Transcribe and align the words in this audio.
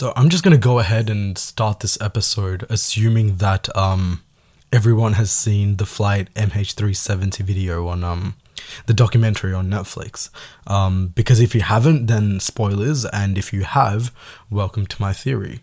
So 0.00 0.14
I'm 0.16 0.30
just 0.30 0.42
gonna 0.42 0.56
go 0.56 0.78
ahead 0.78 1.10
and 1.10 1.36
start 1.36 1.80
this 1.80 2.00
episode 2.00 2.64
assuming 2.70 3.36
that 3.36 3.68
um 3.76 4.22
everyone 4.72 5.12
has 5.12 5.30
seen 5.30 5.76
the 5.76 5.84
flight 5.84 6.32
MH370 6.32 7.40
video 7.40 7.86
on 7.86 8.02
um 8.02 8.34
the 8.86 8.94
documentary 8.94 9.52
on 9.52 9.68
Netflix. 9.68 10.30
Um, 10.66 11.08
because 11.08 11.38
if 11.38 11.54
you 11.54 11.60
haven't, 11.60 12.06
then 12.06 12.40
spoilers, 12.40 13.04
and 13.04 13.36
if 13.36 13.52
you 13.52 13.64
have, 13.64 14.10
welcome 14.48 14.86
to 14.86 14.96
my 14.98 15.12
theory. 15.12 15.60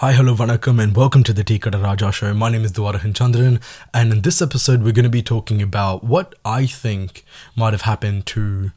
Hi, 0.00 0.12
hello, 0.12 0.34
vanakkam, 0.34 0.78
and 0.78 0.94
welcome 0.94 1.22
to 1.22 1.32
the 1.32 1.42
Tikada 1.42 1.82
Raja 1.82 2.12
show. 2.12 2.34
My 2.34 2.50
name 2.50 2.64
is 2.64 2.72
Dwarahan 2.72 3.14
Chandran, 3.14 3.62
and 3.94 4.12
in 4.12 4.20
this 4.20 4.42
episode, 4.42 4.82
we're 4.82 4.92
going 4.92 5.04
to 5.04 5.08
be 5.08 5.22
talking 5.22 5.62
about 5.62 6.04
what 6.04 6.34
I 6.44 6.66
think 6.66 7.24
might 7.56 7.72
have 7.72 7.80
happened 7.80 8.26
to 8.26 8.72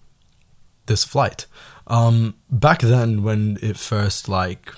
this 0.86 1.04
flight. 1.04 1.46
Um, 1.88 2.36
back 2.50 2.80
then, 2.80 3.22
when 3.22 3.58
it 3.62 3.76
first, 3.76 4.30
like, 4.30 4.74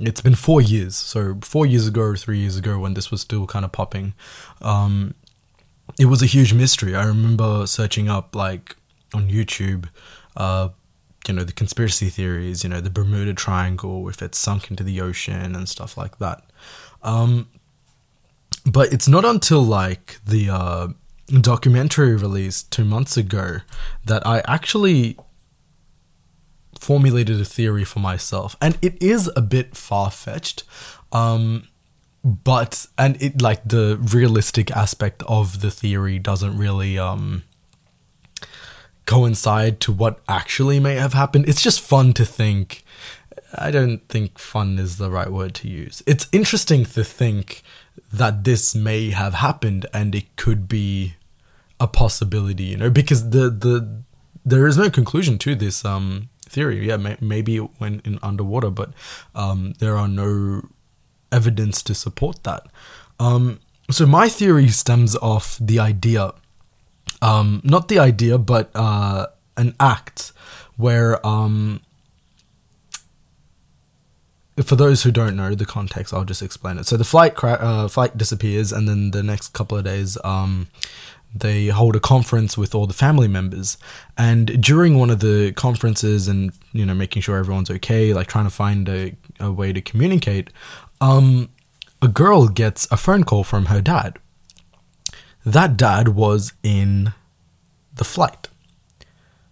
it's 0.00 0.22
been 0.22 0.34
four 0.34 0.62
years, 0.62 0.96
so 0.96 1.36
four 1.42 1.66
years 1.66 1.88
ago 1.88 2.14
three 2.14 2.38
years 2.38 2.56
ago, 2.56 2.78
when 2.78 2.94
this 2.94 3.10
was 3.10 3.20
still 3.20 3.46
kind 3.46 3.62
of 3.62 3.72
popping, 3.72 4.14
um, 4.62 5.12
it 6.00 6.06
was 6.06 6.22
a 6.22 6.26
huge 6.26 6.54
mystery. 6.54 6.96
I 6.96 7.04
remember 7.04 7.66
searching 7.66 8.08
up, 8.08 8.34
like, 8.34 8.76
on 9.12 9.28
YouTube, 9.28 9.90
uh, 10.38 10.70
you 11.28 11.34
know 11.34 11.44
the 11.44 11.52
conspiracy 11.52 12.08
theories 12.08 12.64
you 12.64 12.70
know 12.70 12.80
the 12.80 12.90
bermuda 12.90 13.32
triangle 13.32 14.08
if 14.08 14.20
it's 14.22 14.38
sunk 14.38 14.70
into 14.70 14.82
the 14.82 15.00
ocean 15.00 15.54
and 15.54 15.68
stuff 15.68 15.96
like 15.96 16.18
that. 16.18 16.42
Um 17.02 17.48
but 18.64 18.92
it's 18.92 19.08
not 19.08 19.24
until 19.24 19.62
like 19.62 20.18
the 20.24 20.50
uh 20.50 20.88
documentary 21.40 22.14
released 22.14 22.70
two 22.70 22.84
months 22.84 23.16
ago 23.16 23.58
that 24.04 24.26
i 24.26 24.42
actually 24.46 25.16
formulated 26.78 27.40
a 27.40 27.44
theory 27.44 27.84
for 27.84 28.00
myself. 28.00 28.56
And 28.60 28.76
it 28.82 29.00
is 29.00 29.30
a 29.36 29.40
bit 29.40 29.76
far-fetched 29.76 30.64
um 31.12 31.68
but 32.24 32.86
and 32.96 33.20
it 33.20 33.42
like 33.42 33.62
the 33.64 33.98
realistic 34.00 34.70
aspect 34.70 35.22
of 35.24 35.60
the 35.60 35.70
theory 35.70 36.18
doesn't 36.18 36.56
really 36.56 36.98
um 36.98 37.42
coincide 39.12 39.78
to 39.80 39.92
what 39.92 40.20
actually 40.28 40.80
may 40.80 40.94
have 40.94 41.12
happened. 41.12 41.48
It's 41.48 41.62
just 41.62 41.80
fun 41.80 42.12
to 42.14 42.24
think. 42.24 42.82
I 43.54 43.70
don't 43.70 44.08
think 44.08 44.38
fun 44.38 44.78
is 44.78 44.96
the 44.96 45.10
right 45.10 45.30
word 45.30 45.54
to 45.56 45.68
use. 45.68 46.02
It's 46.06 46.28
interesting 46.32 46.86
to 46.86 47.04
think 47.04 47.62
that 48.12 48.44
this 48.44 48.74
may 48.74 49.10
have 49.10 49.34
happened 49.34 49.84
and 49.92 50.14
it 50.14 50.34
could 50.36 50.66
be 50.66 51.14
a 51.78 51.86
possibility, 51.86 52.64
you 52.64 52.76
know, 52.76 52.90
because 52.90 53.30
the 53.30 53.50
the 53.50 54.02
there 54.44 54.66
is 54.66 54.78
no 54.78 54.88
conclusion 54.88 55.36
to 55.38 55.54
this 55.54 55.84
um 55.84 56.30
theory. 56.48 56.86
Yeah, 56.88 56.96
may, 56.96 57.16
maybe 57.20 57.56
it 57.56 57.68
went 57.78 58.06
in 58.06 58.18
underwater, 58.22 58.70
but 58.70 58.90
um 59.34 59.74
there 59.78 59.96
are 59.98 60.08
no 60.08 60.62
evidence 61.30 61.82
to 61.82 61.94
support 61.94 62.44
that. 62.44 62.62
Um 63.20 63.60
so 63.90 64.06
my 64.06 64.28
theory 64.28 64.68
stems 64.68 65.16
off 65.16 65.58
the 65.60 65.78
idea 65.78 66.32
um, 67.22 67.60
not 67.64 67.88
the 67.88 68.00
idea, 68.00 68.36
but 68.36 68.70
uh, 68.74 69.28
an 69.56 69.74
act 69.78 70.32
where, 70.76 71.24
um, 71.26 71.80
for 74.62 74.76
those 74.76 75.04
who 75.04 75.12
don't 75.12 75.36
know 75.36 75.54
the 75.54 75.64
context, 75.64 76.12
I'll 76.12 76.24
just 76.24 76.42
explain 76.42 76.78
it. 76.78 76.86
So 76.86 76.96
the 76.96 77.04
flight 77.04 77.34
cra- 77.34 77.52
uh, 77.52 77.88
flight 77.88 78.18
disappears, 78.18 78.72
and 78.72 78.88
then 78.88 79.12
the 79.12 79.22
next 79.22 79.54
couple 79.54 79.78
of 79.78 79.84
days, 79.84 80.18
um, 80.24 80.66
they 81.34 81.68
hold 81.68 81.96
a 81.96 82.00
conference 82.00 82.58
with 82.58 82.74
all 82.74 82.86
the 82.86 82.92
family 82.92 83.28
members. 83.28 83.78
And 84.18 84.60
during 84.60 84.98
one 84.98 85.08
of 85.08 85.20
the 85.20 85.52
conferences, 85.52 86.28
and 86.28 86.52
you 86.72 86.84
know, 86.84 86.94
making 86.94 87.22
sure 87.22 87.38
everyone's 87.38 87.70
okay, 87.70 88.12
like 88.12 88.26
trying 88.26 88.44
to 88.44 88.50
find 88.50 88.88
a, 88.88 89.14
a 89.38 89.50
way 89.50 89.72
to 89.72 89.80
communicate, 89.80 90.50
um, 91.00 91.50
a 92.02 92.08
girl 92.08 92.48
gets 92.48 92.90
a 92.90 92.96
phone 92.96 93.22
call 93.22 93.44
from 93.44 93.66
her 93.66 93.80
dad 93.80 94.18
that 95.44 95.76
dad 95.76 96.08
was 96.08 96.52
in 96.62 97.12
the 97.94 98.04
flight. 98.04 98.48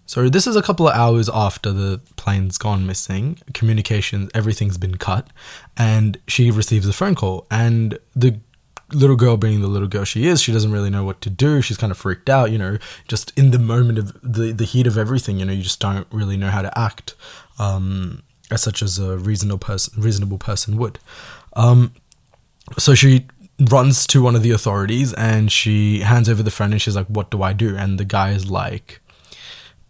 So 0.06 0.28
this 0.28 0.48
is 0.48 0.56
a 0.56 0.62
couple 0.62 0.88
of 0.88 0.96
hours 0.96 1.28
after 1.32 1.70
the 1.70 2.00
plane's 2.16 2.58
gone 2.58 2.84
missing, 2.84 3.38
communications, 3.54 4.28
everything's 4.34 4.76
been 4.76 4.96
cut, 4.96 5.28
and 5.76 6.18
she 6.26 6.50
receives 6.50 6.88
a 6.88 6.92
phone 6.92 7.14
call. 7.14 7.46
And 7.48 7.96
the 8.16 8.40
little 8.92 9.14
girl, 9.14 9.36
being 9.36 9.60
the 9.60 9.68
little 9.68 9.86
girl 9.86 10.02
she 10.02 10.26
is, 10.26 10.42
she 10.42 10.52
doesn't 10.52 10.72
really 10.72 10.90
know 10.90 11.04
what 11.04 11.20
to 11.20 11.30
do. 11.30 11.62
She's 11.62 11.76
kind 11.76 11.92
of 11.92 11.98
freaked 11.98 12.28
out, 12.28 12.50
you 12.50 12.58
know, 12.58 12.78
just 13.06 13.32
in 13.38 13.52
the 13.52 13.58
moment 13.60 13.98
of 13.98 14.20
the 14.20 14.52
the 14.52 14.64
heat 14.64 14.88
of 14.88 14.98
everything, 14.98 15.38
you 15.38 15.44
know, 15.44 15.52
you 15.52 15.62
just 15.62 15.78
don't 15.78 16.08
really 16.10 16.36
know 16.36 16.50
how 16.50 16.62
to 16.62 16.76
act, 16.76 17.14
um, 17.60 18.24
as 18.50 18.62
such 18.62 18.82
as 18.82 18.98
a 18.98 19.16
reasonable 19.16 19.58
person, 19.58 20.02
reasonable 20.02 20.38
person 20.38 20.76
would. 20.76 20.98
Um, 21.54 21.92
so 22.78 22.96
she 22.96 23.26
runs 23.60 24.06
to 24.08 24.22
one 24.22 24.34
of 24.34 24.42
the 24.42 24.50
authorities 24.50 25.12
and 25.14 25.52
she 25.52 26.00
hands 26.00 26.28
over 26.28 26.42
the 26.42 26.50
phone 26.50 26.72
and 26.72 26.80
she's 26.80 26.96
like, 26.96 27.06
"What 27.06 27.30
do 27.30 27.42
I 27.42 27.52
do?" 27.52 27.76
And 27.76 27.98
the 27.98 28.04
guy 28.04 28.30
is 28.30 28.50
like, 28.50 29.00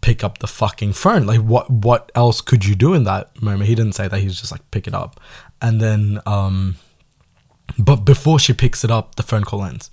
"Pick 0.01 0.23
up 0.23 0.39
the 0.39 0.47
fucking 0.47 0.93
phone." 0.93 1.25
Like, 1.25 1.41
what 1.41 1.69
what 1.69 2.11
else 2.15 2.41
could 2.41 2.65
you 2.65 2.75
do 2.75 2.93
in 2.93 3.03
that 3.05 3.41
moment? 3.41 3.69
He 3.69 3.75
didn't 3.75 3.95
say 3.95 4.07
that. 4.07 4.19
He 4.19 4.25
was 4.25 4.39
just 4.39 4.51
like, 4.51 4.69
"Pick 4.71 4.87
it 4.87 4.93
up," 4.93 5.19
and 5.61 5.79
then, 5.79 6.19
um, 6.25 6.75
but 7.77 7.97
before 7.97 8.39
she 8.39 8.53
picks 8.53 8.83
it 8.83 8.91
up, 8.91 9.15
the 9.15 9.23
phone 9.23 9.43
call 9.43 9.63
ends. 9.63 9.89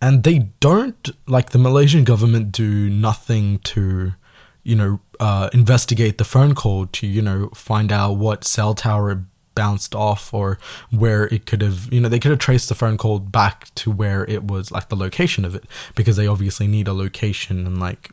And 0.00 0.22
they 0.22 0.50
don't 0.60 1.10
like 1.26 1.50
the 1.50 1.58
Malaysian 1.58 2.04
government 2.04 2.52
do 2.52 2.88
nothing 2.88 3.58
to, 3.64 4.14
you 4.62 4.76
know, 4.76 5.00
uh, 5.18 5.50
investigate 5.52 6.18
the 6.18 6.24
phone 6.24 6.54
call 6.54 6.86
to 6.86 7.06
you 7.06 7.22
know 7.22 7.48
find 7.54 7.92
out 7.92 8.12
what 8.12 8.44
cell 8.44 8.74
tower 8.74 9.24
bounced 9.58 9.92
off 9.92 10.32
or 10.32 10.56
where 10.90 11.24
it 11.34 11.44
could 11.44 11.62
have 11.62 11.92
you 11.92 12.00
know 12.00 12.08
they 12.08 12.20
could 12.20 12.30
have 12.30 12.38
traced 12.38 12.68
the 12.68 12.76
phone 12.76 12.96
call 12.96 13.18
back 13.18 13.74
to 13.74 13.90
where 13.90 14.24
it 14.26 14.44
was 14.44 14.70
like 14.70 14.88
the 14.88 14.94
location 14.94 15.44
of 15.44 15.52
it 15.52 15.64
because 15.96 16.16
they 16.16 16.28
obviously 16.28 16.68
need 16.68 16.86
a 16.86 16.92
location 16.92 17.66
and 17.66 17.80
like 17.80 18.10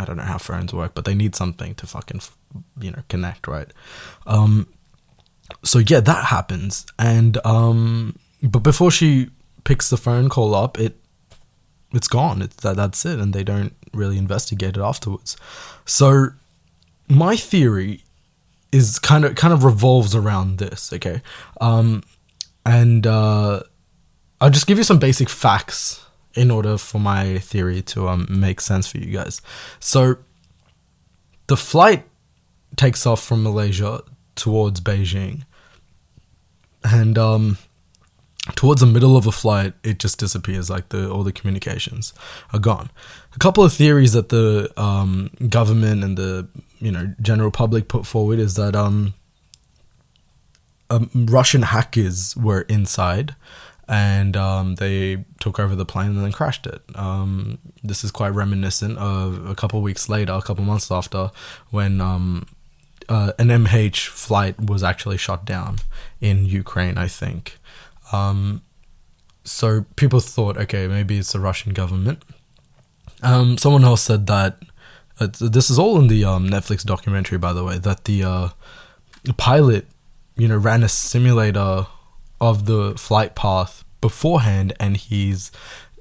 I 0.00 0.04
don't 0.04 0.16
know 0.16 0.24
how 0.24 0.38
phones 0.38 0.74
work 0.74 0.96
but 0.96 1.04
they 1.04 1.14
need 1.14 1.36
something 1.36 1.76
to 1.76 1.86
fucking 1.86 2.22
you 2.80 2.90
know 2.90 3.02
connect 3.08 3.46
right? 3.46 3.70
Um 4.26 4.66
so 5.62 5.78
yeah 5.78 6.00
that 6.00 6.24
happens. 6.24 6.84
And 6.98 7.38
um 7.46 8.18
but 8.42 8.64
before 8.64 8.90
she 8.90 9.30
picks 9.62 9.88
the 9.88 9.96
phone 9.96 10.28
call 10.28 10.56
up 10.56 10.76
it 10.76 10.96
it's 11.92 12.08
gone. 12.08 12.42
It's 12.42 12.56
that 12.56 12.74
that's 12.74 13.06
it. 13.06 13.20
And 13.20 13.32
they 13.32 13.44
don't 13.44 13.74
really 13.94 14.18
investigate 14.18 14.76
it 14.76 14.82
afterwards. 14.82 15.36
So 15.84 16.30
my 17.08 17.36
theory 17.36 18.02
is 18.72 18.98
kind 18.98 19.24
of 19.24 19.34
kind 19.34 19.52
of 19.52 19.64
revolves 19.64 20.14
around 20.14 20.58
this. 20.58 20.92
Okay, 20.92 21.22
um, 21.60 22.02
and 22.64 23.06
uh, 23.06 23.60
I'll 24.40 24.50
just 24.50 24.66
give 24.66 24.78
you 24.78 24.84
some 24.84 24.98
basic 24.98 25.28
facts 25.28 26.04
in 26.34 26.50
order 26.50 26.78
for 26.78 26.98
my 26.98 27.38
theory 27.38 27.82
to 27.82 28.08
um, 28.08 28.26
make 28.28 28.60
sense 28.60 28.86
for 28.86 28.98
you 28.98 29.12
guys. 29.12 29.40
So, 29.80 30.16
the 31.46 31.56
flight 31.56 32.04
takes 32.76 33.06
off 33.06 33.22
from 33.22 33.42
Malaysia 33.42 34.02
towards 34.36 34.80
Beijing, 34.80 35.44
and 36.84 37.18
um, 37.18 37.58
towards 38.54 38.80
the 38.80 38.86
middle 38.86 39.16
of 39.16 39.26
a 39.26 39.32
flight, 39.32 39.74
it 39.82 39.98
just 39.98 40.18
disappears. 40.18 40.70
Like 40.70 40.90
the 40.90 41.10
all 41.10 41.24
the 41.24 41.32
communications 41.32 42.12
are 42.52 42.58
gone. 42.58 42.90
A 43.34 43.38
couple 43.38 43.64
of 43.64 43.72
theories 43.72 44.12
that 44.12 44.28
the 44.28 44.70
um, 44.76 45.30
government 45.48 46.04
and 46.04 46.16
the 46.16 46.48
you 46.80 46.90
know 46.90 47.14
general 47.20 47.50
public 47.50 47.88
put 47.88 48.06
forward 48.06 48.38
is 48.38 48.54
that 48.54 48.74
um, 48.74 49.14
um 50.90 51.10
Russian 51.14 51.62
hackers 51.62 52.36
were 52.36 52.62
inside 52.62 53.34
and 53.88 54.36
um, 54.36 54.74
they 54.74 55.24
took 55.40 55.58
over 55.58 55.74
the 55.74 55.86
plane 55.86 56.08
and 56.08 56.22
then 56.22 56.30
crashed 56.30 56.66
it. 56.66 56.82
Um, 56.94 57.58
this 57.82 58.04
is 58.04 58.10
quite 58.10 58.30
reminiscent 58.30 58.98
of 58.98 59.48
a 59.48 59.54
couple 59.54 59.80
weeks 59.80 60.10
later, 60.10 60.32
a 60.32 60.42
couple 60.42 60.62
months 60.62 60.90
after, 60.90 61.30
when 61.70 62.00
um, 62.02 62.46
uh, 63.08 63.32
an 63.38 63.48
MH 63.48 64.08
flight 64.08 64.60
was 64.60 64.82
actually 64.82 65.16
shot 65.16 65.46
down 65.46 65.76
in 66.20 66.44
Ukraine, 66.44 66.98
I 66.98 67.08
think. 67.08 67.58
Um, 68.12 68.60
so 69.44 69.86
people 69.96 70.20
thought, 70.20 70.58
okay, 70.58 70.86
maybe 70.86 71.18
it's 71.18 71.32
the 71.32 71.40
Russian 71.40 71.72
government. 71.72 72.22
Um, 73.22 73.56
someone 73.56 73.84
else 73.84 74.02
said 74.02 74.26
that 74.26 74.58
this 75.26 75.70
is 75.70 75.78
all 75.78 75.98
in 75.98 76.08
the 76.08 76.24
um, 76.24 76.48
Netflix 76.48 76.84
documentary, 76.84 77.38
by 77.38 77.52
the 77.52 77.64
way, 77.64 77.78
that 77.78 78.04
the 78.04 78.24
uh, 78.24 78.48
pilot, 79.36 79.86
you 80.36 80.48
know, 80.48 80.56
ran 80.56 80.82
a 80.82 80.88
simulator 80.88 81.86
of 82.40 82.66
the 82.66 82.94
flight 82.96 83.34
path 83.34 83.84
beforehand, 84.00 84.72
and 84.78 84.96
he's 84.96 85.50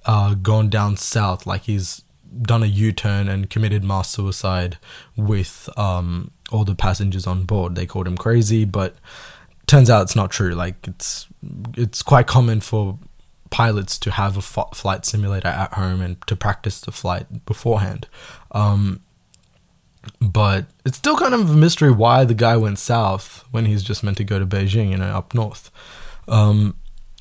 uh, 0.05 0.35
gone 0.35 0.69
down 0.69 0.97
south, 0.97 1.47
like 1.47 1.63
he's 1.63 2.03
done 2.41 2.61
a 2.61 2.67
U-turn 2.67 3.27
and 3.27 3.49
committed 3.49 3.83
mass 3.83 4.11
suicide 4.11 4.77
with 5.15 5.69
um, 5.77 6.31
all 6.51 6.63
the 6.63 6.75
passengers 6.75 7.25
on 7.25 7.43
board. 7.43 7.75
They 7.75 7.85
called 7.85 8.07
him 8.07 8.17
crazy, 8.17 8.65
but 8.65 8.95
turns 9.65 9.89
out 9.89 10.03
it's 10.03 10.15
not 10.15 10.31
true. 10.31 10.51
Like 10.51 10.87
it's 10.87 11.27
it's 11.75 12.01
quite 12.01 12.27
common 12.27 12.61
for 12.61 12.99
pilots 13.49 13.97
to 13.99 14.11
have 14.11 14.35
a 14.35 14.39
f- 14.39 14.75
flight 14.75 15.05
simulator 15.05 15.47
at 15.47 15.73
home 15.73 16.01
and 16.01 16.25
to 16.27 16.35
practice 16.35 16.81
the 16.81 16.91
flight 16.91 17.45
beforehand. 17.45 18.07
Um, 18.51 19.01
but 20.19 20.65
it's 20.85 20.97
still 20.97 21.17
kind 21.17 21.33
of 21.33 21.49
a 21.49 21.55
mystery 21.55 21.91
why 21.91 22.23
the 22.23 22.33
guy 22.33 22.57
went 22.57 22.79
south 22.79 23.43
when 23.51 23.65
he's 23.65 23.83
just 23.83 24.03
meant 24.03 24.17
to 24.17 24.23
go 24.23 24.39
to 24.39 24.45
Beijing, 24.45 24.91
you 24.91 24.97
know, 24.97 25.09
up 25.09 25.33
north. 25.33 25.71
Um, 26.27 26.75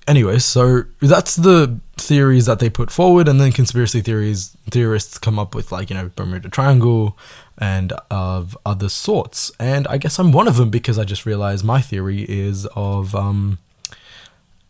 anyway, 0.06 0.38
so 0.38 0.84
that's 1.00 1.36
the 1.36 1.80
theories 1.96 2.46
that 2.46 2.58
they 2.58 2.70
put 2.70 2.90
forward, 2.90 3.28
and 3.28 3.40
then 3.40 3.52
conspiracy 3.52 4.00
theories 4.00 4.56
theorists 4.70 5.18
come 5.18 5.38
up 5.38 5.54
with 5.54 5.72
like 5.72 5.90
you 5.90 5.96
know 5.96 6.10
Bermuda 6.14 6.48
Triangle 6.48 7.18
and 7.58 7.92
of 8.10 8.56
other 8.66 8.88
sorts. 8.88 9.50
And 9.58 9.86
I 9.88 9.98
guess 9.98 10.18
I'm 10.18 10.32
one 10.32 10.48
of 10.48 10.56
them 10.56 10.70
because 10.70 10.98
I 10.98 11.04
just 11.04 11.26
realized 11.26 11.64
my 11.64 11.80
theory 11.80 12.26
is 12.28 12.66
of 12.74 13.14
um, 13.14 13.58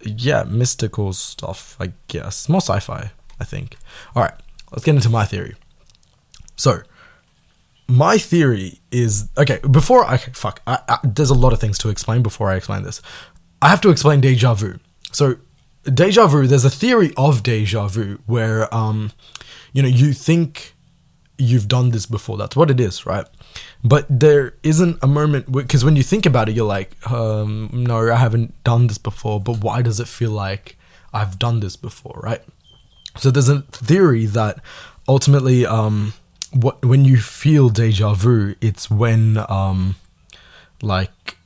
yeah, 0.03 0.45
mystical 0.45 1.12
stuff. 1.12 1.77
I 1.81 1.93
guess 2.09 2.49
more 2.49 2.61
sci-fi. 2.61 3.11
I 3.39 3.45
think. 3.45 3.77
All 4.15 4.23
right, 4.23 4.35
let's 4.73 4.85
get 4.85 4.95
into 4.95 5.11
my 5.11 5.25
theory. 5.25 5.55
So 6.57 6.81
my 7.88 8.19
theory 8.19 8.81
is 8.91 9.29
okay. 9.38 9.59
Before 9.71 10.05
I 10.05 10.17
fuck, 10.17 10.61
I, 10.67 10.79
I, 10.88 10.99
there's 11.05 11.31
a 11.31 11.35
lot 11.35 11.53
of 11.53 11.61
things 11.61 11.79
to 11.79 11.88
explain 11.88 12.23
before 12.23 12.50
I 12.50 12.56
explain 12.56 12.83
this. 12.83 13.00
I 13.62 13.69
have 13.69 13.81
to 13.83 13.91
explain 13.91 14.21
deja 14.21 14.55
vu. 14.55 14.79
So, 15.12 15.37
deja 15.85 16.27
vu. 16.27 16.47
There's 16.47 16.65
a 16.65 16.71
theory 16.71 17.12
of 17.17 17.43
deja 17.43 17.87
vu 17.88 18.19
where, 18.27 18.73
um, 18.75 19.12
you 19.73 19.83
know, 19.83 19.88
you 19.88 20.12
think 20.12 20.75
you've 21.38 21.69
done 21.69 21.91
this 21.91 22.06
before. 22.06 22.37
That's 22.37 22.56
what 22.56 22.71
it 22.71 22.81
is, 22.81 23.06
right? 23.06 23.27
But 23.85 24.06
there 24.09 24.55
isn't 24.62 24.99
a 25.03 25.06
moment 25.06 25.50
because 25.53 25.85
when 25.85 25.97
you 25.97 26.03
think 26.03 26.27
about 26.27 26.49
it, 26.49 26.56
you're 26.56 26.67
like, 26.67 27.11
um, 27.11 27.71
no, 27.73 28.11
I 28.11 28.17
haven't 28.17 28.62
done 28.65 28.88
this 28.88 28.99
before. 28.99 29.41
But 29.41 29.59
why 29.59 29.83
does 29.83 30.00
it 30.00 30.09
feel 30.09 30.33
like 30.33 30.77
I've 31.12 31.38
done 31.38 31.61
this 31.61 31.77
before, 31.77 32.21
right? 32.23 32.43
So 33.17 33.31
there's 33.31 33.49
a 33.49 33.62
theory 33.62 34.27
that 34.27 34.61
ultimately, 35.09 35.65
um, 35.65 36.15
what 36.53 36.85
when 36.85 37.05
you 37.05 37.19
feel 37.19 37.69
deja 37.69 38.15
vu, 38.15 38.55
it's 38.61 38.91
when 38.91 39.39
um 39.49 39.97
like 40.83 41.37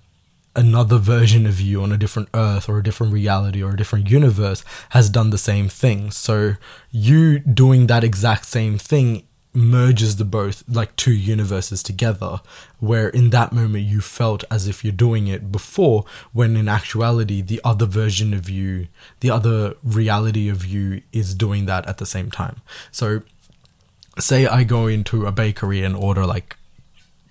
another 0.57 0.99
version 0.99 1.47
of 1.47 1.61
you 1.61 1.83
on 1.83 1.93
a 1.93 1.97
different 1.97 2.29
earth 2.35 2.69
or 2.69 2.79
a 2.79 2.83
different 2.83 3.13
reality 3.13 3.63
or 3.63 3.71
a 3.71 3.77
different 3.77 4.11
universe 4.11 4.65
has 4.91 5.09
done 5.09 5.31
the 5.31 5.39
same 5.39 5.69
thing. 5.69 6.11
So 6.11 6.55
you 6.91 7.39
doing 7.39 7.87
that 7.87 8.03
exact 8.03 8.47
same 8.47 8.77
thing 8.77 9.27
merges 9.53 10.17
the 10.17 10.25
both 10.25 10.63
like 10.69 10.95
two 10.95 11.13
universes 11.13 11.83
together 11.83 12.41
where 12.79 13.09
in 13.09 13.31
that 13.31 13.53
moment 13.53 13.85
you 13.85 14.01
felt 14.01 14.45
as 14.49 14.69
if 14.69 14.85
you're 14.85 14.93
doing 14.93 15.27
it 15.27 15.51
before 15.51 16.05
when 16.33 16.57
in 16.57 16.69
actuality 16.69 17.41
the 17.41 17.61
other 17.65 17.85
version 17.87 18.33
of 18.33 18.49
you 18.49 18.87
the 19.21 19.31
other 19.31 19.75
reality 19.83 20.49
of 20.49 20.65
you 20.65 21.03
is 21.13 21.35
doing 21.35 21.67
that 21.67 21.85
at 21.89 21.99
the 21.99 22.07
same 22.07 22.31
time 22.31 22.61
so 22.93 23.23
say 24.21 24.47
I 24.47 24.65
go 24.65 24.87
into 24.87 25.27
a 25.27 25.33
bakery 25.33 25.83
and 25.83 25.97
order 25.97 26.27
like 26.27 26.57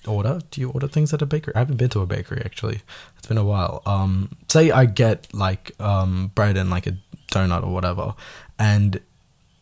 order? 0.08 0.42
Do 0.52 0.62
you 0.62 0.70
order 0.70 0.88
things 0.88 1.14
at 1.14 1.22
a 1.22 1.26
bakery? 1.26 1.54
I 1.56 1.60
haven't 1.60 1.78
been 1.78 1.90
to 1.90 2.02
a 2.02 2.06
bakery 2.06 2.42
actually. 2.44 2.82
It's 3.18 3.28
been 3.28 3.38
a 3.38 3.44
while. 3.44 3.82
Um 3.86 4.30
say 4.48 4.72
i 4.72 4.86
get 4.86 5.34
like 5.34 5.72
um 5.80 6.32
bread 6.36 6.58
and 6.58 6.70
like 6.70 6.88
a 6.88 6.98
donut 7.32 7.64
or 7.64 7.72
whatever 7.72 8.16
and 8.58 9.00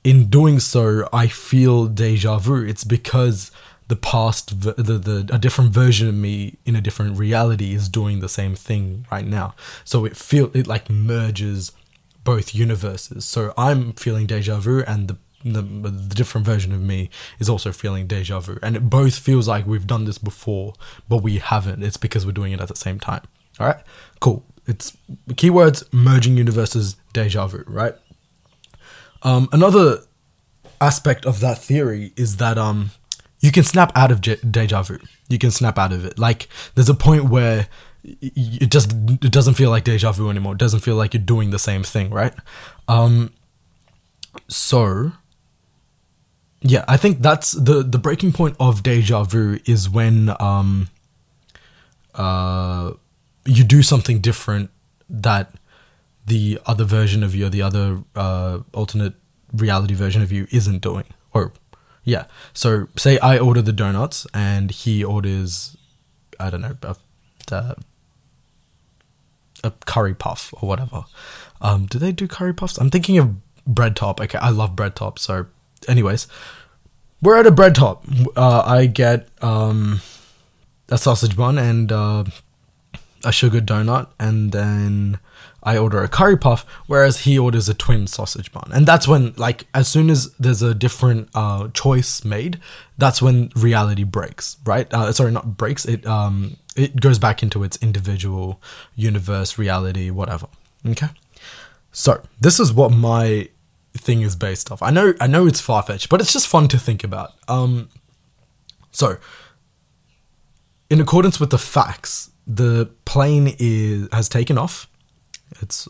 in 0.04 0.30
doing 0.30 0.60
so 0.60 1.08
i 1.12 1.28
feel 1.28 1.88
deja 1.88 2.38
vu. 2.40 2.66
It's 2.66 2.84
because 2.84 3.52
the 3.88 3.96
past 3.96 4.62
the, 4.62 4.74
the 4.74 5.30
a 5.32 5.38
different 5.38 5.72
version 5.72 6.08
of 6.10 6.16
me 6.16 6.58
in 6.66 6.76
a 6.76 6.82
different 6.82 7.18
reality 7.18 7.74
is 7.74 7.88
doing 7.88 8.20
the 8.20 8.30
same 8.30 8.56
thing 8.56 9.06
right 9.12 9.26
now. 9.26 9.56
So 9.86 10.06
it 10.06 10.18
feel 10.18 10.52
it 10.54 10.68
like 10.68 10.90
merges 10.90 11.72
both 12.24 12.54
universes. 12.54 13.26
So 13.26 13.54
i'm 13.58 13.94
feeling 13.94 14.28
deja 14.28 14.60
vu 14.60 14.84
and 14.84 15.08
the 15.08 15.18
the, 15.54 15.62
the 15.62 16.16
different 16.16 16.46
version 16.46 16.72
of 16.74 16.82
me 16.82 17.10
is 17.40 17.50
also 17.50 17.72
feeling 17.72 18.08
deja 18.08 18.40
vu. 18.40 18.58
And 18.62 18.76
it 18.76 18.90
both 18.90 19.18
feels 19.18 19.48
like 19.48 19.66
we've 19.66 19.88
done 19.88 20.06
this 20.06 20.18
before 20.18 20.74
but 21.08 21.18
we 21.18 21.40
haven't. 21.40 21.84
It's 21.84 21.98
because 21.98 22.26
we're 22.26 22.32
doing 22.32 22.54
it 22.54 22.62
at 22.62 22.68
the 22.68 22.76
same 22.76 23.00
time. 23.00 23.24
All 23.60 23.68
right 23.68 23.82
cool. 24.20 24.44
It's 24.66 24.96
keywords 25.32 25.92
merging 25.94 26.38
universes 26.38 26.98
deja 27.14 27.48
vu 27.48 27.64
right? 27.68 27.96
Um, 29.24 29.50
another 29.52 30.00
aspect 30.80 31.26
of 31.26 31.40
that 31.40 31.58
theory 31.58 32.14
is 32.16 32.38
that 32.38 32.58
um, 32.58 32.92
you 33.40 33.52
can 33.52 33.64
snap 33.64 33.92
out 33.96 34.12
of 34.12 34.22
je- 34.22 34.38
deja 34.38 34.84
vu. 34.84 35.00
You 35.30 35.38
can 35.38 35.52
snap 35.52 35.78
out 35.78 35.92
of 35.92 36.06
it. 36.06 36.20
Like 36.20 36.48
there's 36.76 36.90
a 36.90 36.94
point 36.94 37.26
where 37.26 37.68
it 38.04 38.72
just 38.72 38.92
it 38.94 39.32
doesn't 39.32 39.56
feel 39.56 39.70
like 39.70 39.84
deja 39.84 40.12
vu 40.12 40.30
anymore. 40.30 40.54
It 40.54 40.60
doesn't 40.60 40.82
feel 40.82 40.96
like 40.96 41.14
you're 41.14 41.24
doing 41.24 41.50
the 41.50 41.60
same 41.60 41.84
thing 41.84 42.10
right? 42.10 42.34
Um 42.88 43.34
so 44.48 45.12
yeah, 46.70 46.84
I 46.88 46.98
think 46.98 47.22
that's 47.22 47.52
the 47.52 47.82
the 47.82 47.98
breaking 47.98 48.34
point 48.34 48.56
of 48.60 48.84
deja 48.84 49.24
vu 49.24 49.60
is 49.66 49.90
when 49.90 50.36
um 50.40 50.90
uh 52.16 52.92
you 53.46 53.64
do 53.64 53.82
something 53.82 54.20
different 54.20 54.70
that 55.10 55.54
the 56.26 56.60
other 56.66 56.84
version 56.84 57.24
of 57.24 57.34
you 57.34 57.46
or 57.46 57.50
the 57.50 57.62
other 57.62 58.04
uh 58.16 58.60
alternate 58.74 59.14
reality 59.54 59.94
version 59.94 60.22
of 60.22 60.32
you 60.32 60.46
isn't 60.52 60.82
doing 60.82 61.06
or 61.34 61.54
yeah. 62.04 62.26
So 62.54 62.88
say 62.98 63.18
i 63.20 63.38
order 63.38 63.62
the 63.62 63.74
donuts 63.74 64.28
and 64.34 64.72
he 64.72 65.04
orders 65.04 65.78
i 66.40 66.50
don't 66.50 66.62
know 66.62 66.76
a, 66.84 67.76
a 69.64 69.72
curry 69.86 70.14
puff 70.16 70.54
or 70.62 70.68
whatever. 70.68 71.06
Um 71.62 71.86
do 71.86 71.98
they 71.98 72.12
do 72.12 72.28
curry 72.28 72.54
puffs? 72.54 72.78
I'm 72.78 72.90
thinking 72.90 73.18
of 73.18 73.36
Breadtop. 73.70 74.20
Okay 74.20 74.38
i 74.40 74.50
love 74.50 74.76
Breadtop 74.76 75.18
so 75.20 75.46
anyways, 75.88 76.28
we're 77.22 77.38
at 77.38 77.48
a 77.48 77.52
Breadtop. 77.52 78.28
Uh, 78.36 78.64
I 78.66 78.86
get 78.86 79.28
um, 79.42 80.02
a 80.90 80.98
sausage 80.98 81.36
bun 81.36 81.58
and 81.58 81.92
uh, 81.92 82.24
a 83.24 83.32
sugar 83.32 83.62
donut, 83.62 84.08
and 84.20 84.52
then 84.52 85.20
I 85.64 85.78
order 85.78 86.04
a 86.04 86.08
curry 86.08 86.38
puff, 86.38 86.66
whereas 86.86 87.22
he 87.22 87.38
orders 87.38 87.68
a 87.68 87.74
twin 87.74 88.08
sausage 88.08 88.52
bun. 88.52 88.70
And 88.74 88.86
that's 88.86 89.08
when, 89.08 89.34
like, 89.36 89.68
as 89.74 89.88
soon 89.88 90.10
as 90.10 90.32
there's 90.36 90.62
a 90.62 90.74
different 90.74 91.30
uh, 91.34 91.70
choice 91.74 92.24
made, 92.24 92.60
that's 92.98 93.22
when 93.22 93.52
reality 93.56 94.04
breaks, 94.04 94.58
right? 94.66 94.92
Uh, 94.94 95.12
sorry, 95.12 95.32
not 95.32 95.58
breaks. 95.58 95.86
It 95.86 96.06
um, 96.06 96.58
it 96.76 97.02
goes 97.02 97.20
back 97.20 97.42
into 97.42 97.64
its 97.64 97.78
individual 97.78 98.62
universe, 98.96 99.58
reality, 99.58 100.10
whatever. 100.12 100.48
Okay. 100.86 101.10
So 101.92 102.22
this 102.40 102.60
is 102.60 102.72
what 102.72 102.92
my 102.92 103.50
thing 103.98 104.22
is 104.22 104.36
based 104.36 104.72
off. 104.72 104.82
I 104.82 104.92
know 104.92 105.14
I 105.20 105.28
know 105.28 105.48
it's 105.48 105.62
far 105.62 105.84
fetched, 105.84 106.10
but 106.10 106.22
it's 106.22 106.34
just 106.34 106.48
fun 106.48 106.68
to 106.70 106.78
think 106.78 107.04
about. 107.04 107.34
Um, 107.48 107.90
so, 108.92 109.18
in 110.90 111.02
accordance 111.02 111.40
with 111.40 111.50
the 111.50 111.58
facts, 111.58 112.32
the 112.46 112.90
plane 113.06 113.56
is 113.60 114.08
has 114.12 114.30
taken 114.30 114.58
off. 114.58 114.88
It's 115.62 115.88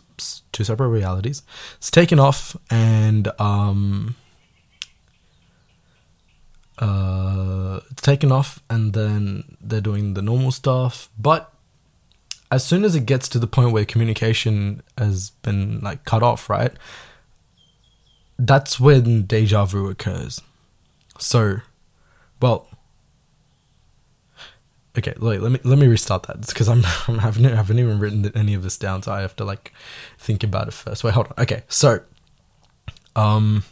two 0.52 0.64
separate 0.64 0.88
realities. 0.88 1.42
It's 1.76 1.90
taken 1.90 2.20
off 2.20 2.56
and 2.70 3.28
um, 3.40 4.14
uh, 6.78 7.80
it's 7.90 8.02
taken 8.02 8.30
off, 8.30 8.60
and 8.70 8.92
then 8.92 9.56
they're 9.60 9.80
doing 9.80 10.14
the 10.14 10.22
normal 10.22 10.52
stuff. 10.52 11.08
But 11.18 11.52
as 12.50 12.64
soon 12.64 12.84
as 12.84 12.94
it 12.94 13.04
gets 13.04 13.28
to 13.30 13.38
the 13.38 13.46
point 13.46 13.72
where 13.72 13.84
communication 13.84 14.82
has 14.96 15.30
been 15.42 15.80
like 15.80 16.04
cut 16.04 16.22
off, 16.22 16.48
right? 16.48 16.72
That's 18.38 18.78
when 18.78 19.22
deja 19.22 19.64
vu 19.64 19.88
occurs. 19.88 20.40
So, 21.18 21.58
well, 22.40 22.68
okay. 24.96 25.14
Wait, 25.20 25.40
let 25.40 25.52
me 25.52 25.60
let 25.64 25.78
me 25.78 25.86
restart 25.86 26.24
that 26.24 26.46
because 26.46 26.68
I'm, 26.68 26.84
I'm 27.08 27.18
I 27.18 27.22
haven't, 27.22 27.46
I 27.46 27.56
haven't 27.56 27.78
even 27.78 27.98
written 27.98 28.30
any 28.34 28.54
of 28.54 28.62
this 28.62 28.76
down, 28.76 29.02
so 29.02 29.12
I 29.12 29.20
have 29.20 29.36
to 29.36 29.44
like 29.44 29.72
think 30.18 30.44
about 30.44 30.68
it 30.68 30.74
first. 30.74 31.02
Wait, 31.02 31.14
hold 31.14 31.26
on. 31.28 31.34
Okay, 31.38 31.64
so, 31.68 32.00
um, 33.16 33.64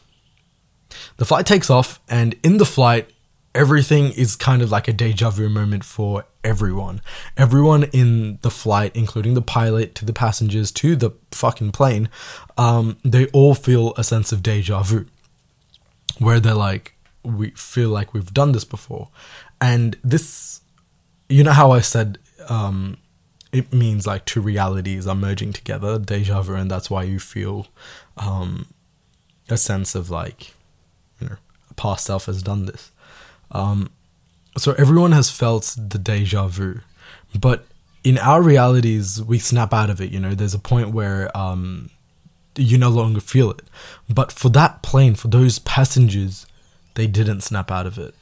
the 1.16 1.24
flight 1.24 1.46
takes 1.46 1.70
off, 1.70 2.00
and 2.08 2.34
in 2.42 2.56
the 2.56 2.66
flight, 2.66 3.10
everything 3.56 4.12
is 4.12 4.36
kind 4.36 4.60
of 4.60 4.70
like 4.70 4.86
a 4.86 4.92
deja 4.92 5.30
vu 5.30 5.48
moment 5.48 5.82
for 5.82 6.24
everyone. 6.44 7.00
Everyone 7.36 7.84
in 7.84 8.38
the 8.42 8.50
flight, 8.50 8.94
including 8.94 9.32
the 9.34 9.42
pilot 9.42 9.94
to 9.96 10.04
the 10.04 10.12
passengers 10.12 10.70
to 10.72 10.94
the 10.94 11.10
fucking 11.30 11.72
plane, 11.72 12.10
um, 12.58 12.98
they 13.02 13.26
all 13.28 13.54
feel 13.54 13.94
a 13.96 14.04
sense 14.04 14.30
of 14.30 14.42
deja 14.42 14.82
vu, 14.82 15.06
where 16.18 16.38
they're 16.38 16.54
like, 16.54 16.94
we 17.22 17.50
feel 17.50 17.88
like 17.88 18.12
we've 18.12 18.32
done 18.32 18.52
this 18.52 18.64
before, 18.64 19.08
and 19.60 19.96
this, 20.04 20.60
you 21.28 21.42
know 21.42 21.52
how 21.52 21.70
I 21.72 21.80
said, 21.80 22.18
um, 22.48 22.98
it 23.52 23.72
means 23.72 24.06
like 24.06 24.26
two 24.26 24.42
realities 24.42 25.06
are 25.06 25.14
merging 25.14 25.52
together, 25.52 25.98
deja 25.98 26.42
vu, 26.42 26.54
and 26.54 26.70
that's 26.70 26.90
why 26.90 27.02
you 27.04 27.18
feel, 27.18 27.66
um, 28.18 28.66
a 29.48 29.56
sense 29.56 29.94
of 29.94 30.10
like, 30.10 30.54
you 31.20 31.28
know, 31.28 31.36
a 31.70 31.74
past 31.74 32.04
self 32.04 32.26
has 32.26 32.42
done 32.42 32.66
this. 32.66 32.92
Um, 33.50 33.90
so 34.56 34.72
everyone 34.72 35.12
has 35.12 35.30
felt 35.30 35.76
the 35.76 35.98
deja 35.98 36.48
vu, 36.48 36.80
but 37.38 37.66
in 38.04 38.18
our 38.18 38.40
realities, 38.40 39.20
we 39.22 39.38
snap 39.38 39.74
out 39.74 39.90
of 39.90 40.00
it. 40.00 40.12
You 40.12 40.20
know, 40.20 40.34
there's 40.34 40.54
a 40.54 40.60
point 40.60 40.90
where 40.90 41.36
um, 41.36 41.90
you 42.54 42.78
no 42.78 42.88
longer 42.88 43.20
feel 43.20 43.50
it. 43.50 43.62
But 44.08 44.30
for 44.30 44.48
that 44.50 44.82
plane, 44.82 45.14
for 45.14 45.28
those 45.28 45.58
passengers, 45.58 46.46
they 46.94 47.06
didn't 47.06 47.40
snap 47.40 47.70
out 47.70 47.86
of 47.86 47.98
it. 47.98 48.14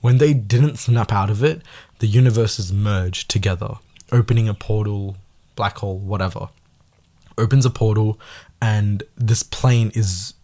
When 0.00 0.18
they 0.18 0.34
didn't 0.34 0.76
snap 0.76 1.12
out 1.12 1.30
of 1.30 1.42
it, 1.42 1.62
the 2.00 2.06
universes 2.06 2.72
merge 2.72 3.28
together, 3.28 3.76
opening 4.10 4.48
a 4.48 4.54
portal, 4.54 5.16
black 5.56 5.78
hole, 5.78 5.98
whatever. 5.98 6.48
Opens 7.38 7.64
a 7.64 7.70
portal, 7.70 8.20
and 8.60 9.04
this 9.16 9.42
plane 9.42 9.90
is 9.94 10.34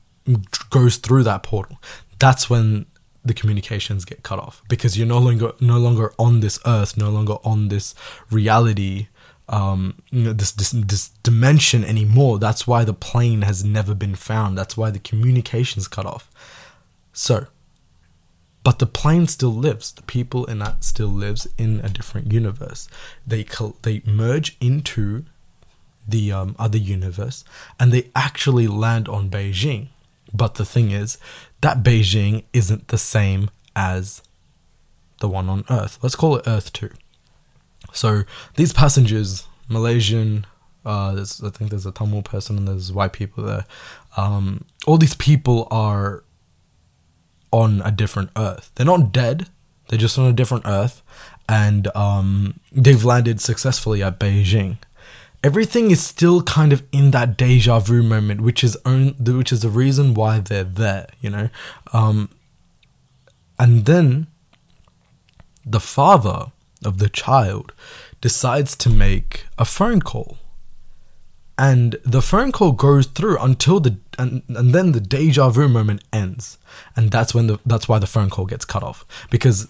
goes 0.71 0.97
through 0.97 1.25
that 1.25 1.43
portal. 1.43 1.79
That's 2.19 2.49
when 2.49 2.87
the 3.25 3.35
communications 3.35 4.05
get 4.05 4.23
cut 4.23 4.39
off 4.39 4.63
because 4.69 4.97
you're 4.97 5.07
no 5.07 5.19
longer 5.19 5.53
no 5.61 5.79
longer 5.79 6.13
on 6.19 6.41
this 6.41 6.59
earth, 6.65 6.97
no 6.97 7.11
longer 7.11 7.37
on 7.45 7.69
this 7.69 7.95
reality 8.31 9.09
um, 9.49 10.03
you 10.11 10.25
know, 10.25 10.33
this, 10.33 10.53
this 10.53 10.71
this 10.71 11.09
dimension 11.23 11.85
anymore. 11.85 12.39
That's 12.39 12.67
why 12.67 12.85
the 12.85 12.95
plane 12.95 13.43
has 13.43 13.65
never 13.65 13.95
been 13.95 14.15
found. 14.15 14.59
That's 14.59 14.77
why 14.77 14.91
the 14.91 14.99
communications 14.99 15.89
cut 15.89 16.07
off. 16.07 16.31
So, 17.13 17.47
but 18.63 18.79
the 18.79 18.87
plane 18.87 19.27
still 19.27 19.55
lives. 19.55 19.93
The 19.93 20.03
people 20.03 20.45
in 20.45 20.59
that 20.59 20.85
still 20.85 21.09
lives 21.09 21.49
in 21.57 21.81
a 21.81 21.89
different 21.89 22.31
universe. 22.31 22.89
They 23.27 23.47
they 23.83 24.03
merge 24.05 24.57
into 24.61 25.25
the 26.07 26.33
um, 26.33 26.55
other 26.59 26.79
universe, 26.79 27.45
and 27.81 27.91
they 27.91 28.11
actually 28.15 28.67
land 28.67 29.09
on 29.09 29.31
Beijing. 29.31 29.89
But 30.33 30.57
the 30.57 30.67
thing 30.67 30.91
is, 30.91 31.17
that 31.61 31.83
Beijing 31.83 32.45
isn't 32.53 32.89
the 32.89 32.99
same 32.99 33.51
as 33.75 34.23
the 35.21 35.29
one 35.29 35.49
on 35.49 35.65
Earth. 35.69 35.99
Let's 36.03 36.17
call 36.17 36.37
it 36.37 36.47
Earth 36.47 36.73
Two. 36.73 36.91
So 37.93 38.23
these 38.57 38.73
passengers, 38.73 39.47
Malaysian, 39.69 40.47
uh, 40.85 41.17
I 41.21 41.51
think 41.51 41.71
there's 41.71 41.87
a 41.87 41.93
Tamil 41.93 42.23
person 42.23 42.59
and 42.59 42.69
there's 42.69 42.93
white 42.93 43.13
people 43.13 43.45
there. 43.45 43.65
Um, 44.17 44.65
all 44.87 44.99
these 44.99 45.15
people 45.15 45.69
are 45.71 46.25
on 47.51 47.83
a 47.85 47.91
different 47.91 48.31
Earth. 48.37 48.71
They're 48.75 48.87
not 48.87 49.13
dead. 49.13 49.49
They're 49.89 49.99
just 49.99 50.19
on 50.19 50.27
a 50.27 50.35
different 50.35 50.67
Earth, 50.67 51.03
and 51.49 51.89
um, 51.97 52.61
they've 52.71 53.03
landed 53.03 53.41
successfully 53.41 54.03
at 54.03 54.21
Beijing. 54.21 54.77
Everything 55.45 55.91
is 55.91 56.05
still 56.05 56.43
kind 56.43 56.73
of 56.73 56.83
in 56.91 57.13
that 57.13 57.37
deja 57.37 57.79
vu 57.79 58.03
moment, 58.03 58.41
which 58.41 58.65
is 58.65 58.77
own, 58.85 59.15
which 59.19 59.53
is 59.53 59.63
the 59.63 59.71
reason 59.71 60.15
why 60.15 60.41
they're 60.41 60.65
there. 60.65 61.09
You 61.21 61.31
know, 61.31 61.51
um, 61.93 62.31
and 63.59 63.85
then 63.87 64.27
the 65.65 65.81
father 65.81 66.47
of 66.85 66.99
the 66.99 67.09
child 67.09 67.73
decides 68.21 68.77
to 68.77 68.91
make 68.91 69.47
a 69.59 69.65
phone 69.65 70.01
call. 70.01 70.39
And 71.57 71.97
the 72.05 72.23
phone 72.23 72.53
call 72.53 72.73
goes 72.73 73.07
through 73.07 73.39
until 73.39 73.81
the 73.81 73.99
and, 74.17 74.43
and 74.49 74.73
then 74.73 74.93
the 74.93 75.01
deja 75.01 75.51
vu 75.51 75.69
moment 75.69 76.05
ends. 76.13 76.59
And 76.95 77.11
that's 77.11 77.35
when 77.35 77.49
the 77.49 77.59
that's 77.67 77.89
why 77.89 77.99
the 77.99 78.07
phone 78.07 78.31
call 78.31 78.47
gets 78.47 78.65
cut 78.65 78.83
off. 78.83 79.05
Because 79.31 79.69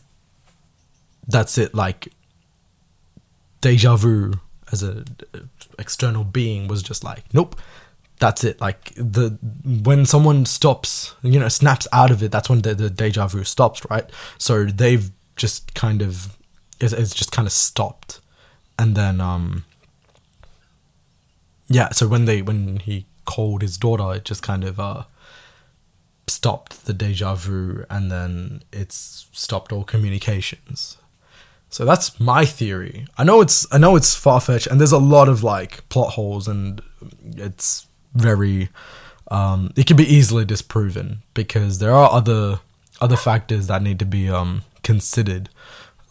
that's 1.27 1.57
it, 1.59 1.75
like 1.75 2.13
deja 3.61 3.97
vu 3.97 4.35
as 4.73 4.83
a 4.83 5.05
external 5.79 6.25
being 6.25 6.69
was 6.69 6.83
just 6.83 7.05
like, 7.05 7.25
nope, 7.33 7.57
that's 8.19 8.45
it. 8.45 8.61
Like 8.61 8.93
the 8.97 9.39
when 9.65 10.07
someone 10.07 10.47
stops, 10.47 11.15
you 11.23 11.39
know, 11.39 11.49
snaps 11.49 11.87
out 11.93 12.11
of 12.11 12.23
it, 12.23 12.31
that's 12.31 12.49
when 12.49 12.63
the, 12.63 12.75
the 12.75 12.91
deja 12.91 13.27
vu 13.27 13.45
stops, 13.45 13.89
right? 13.91 14.09
So 14.39 14.65
they've 14.65 15.11
just 15.37 15.75
kind 15.75 16.03
of 16.03 16.37
it's, 16.81 16.93
it's 16.93 17.15
just 17.15 17.33
kind 17.33 17.47
of 17.47 17.53
stopped 17.53 18.21
and 18.79 18.95
then 18.95 19.21
um 19.21 19.65
yeah 21.69 21.91
so 21.91 22.07
when 22.07 22.25
they 22.25 22.43
when 22.43 22.79
he 22.81 23.07
called 23.25 23.63
his 23.63 23.77
daughter 23.77 24.15
it 24.15 24.25
just 24.25 24.43
kind 24.43 24.65
of 24.65 24.79
uh 24.79 25.05
stopped 26.27 26.85
the 26.87 26.93
deja 26.93 27.35
vu 27.35 27.85
and 27.89 28.11
then 28.11 28.63
it's 28.73 29.27
stopped 29.33 29.73
all 29.73 29.85
communications 29.85 30.99
so 31.71 31.85
that's 31.85 32.19
my 32.19 32.45
theory. 32.45 33.07
I 33.17 33.25
know 33.25 33.41
it's 33.41 33.67
i 33.73 33.79
know 33.79 33.97
it's 33.97 34.15
far-fetched 34.15 34.67
and 34.67 34.81
there's 34.81 34.93
a 34.93 34.99
lot 34.99 35.29
of 35.29 35.43
like 35.43 35.89
plot 35.89 36.15
holes 36.15 36.49
and 36.49 36.81
it's 37.37 37.87
very 38.15 38.69
um 39.31 39.71
it 39.77 39.87
can 39.87 39.97
be 39.97 40.05
easily 40.05 40.45
disproven 40.45 41.19
because 41.35 41.79
there 41.79 41.93
are 41.93 42.11
other 42.11 42.61
other 43.01 43.17
factors 43.17 43.67
that 43.67 43.83
need 43.83 43.99
to 43.99 44.07
be 44.07 44.29
um 44.29 44.63
considered. 44.83 45.49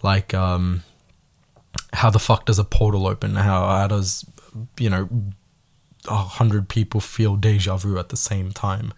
Like 0.03 0.33
um 0.33 0.83
how 1.93 2.09
the 2.09 2.19
fuck 2.19 2.45
does 2.45 2.59
a 2.59 2.63
portal 2.63 3.07
open? 3.07 3.35
How, 3.35 3.67
how 3.67 3.87
does 3.87 4.25
you 4.77 4.89
know 4.89 5.09
a 6.07 6.15
hundred 6.15 6.69
people 6.69 7.01
feel 7.01 7.35
deja 7.35 7.77
vu 7.77 7.97
at 7.97 8.09
the 8.09 8.17
same 8.17 8.51
time? 8.51 8.93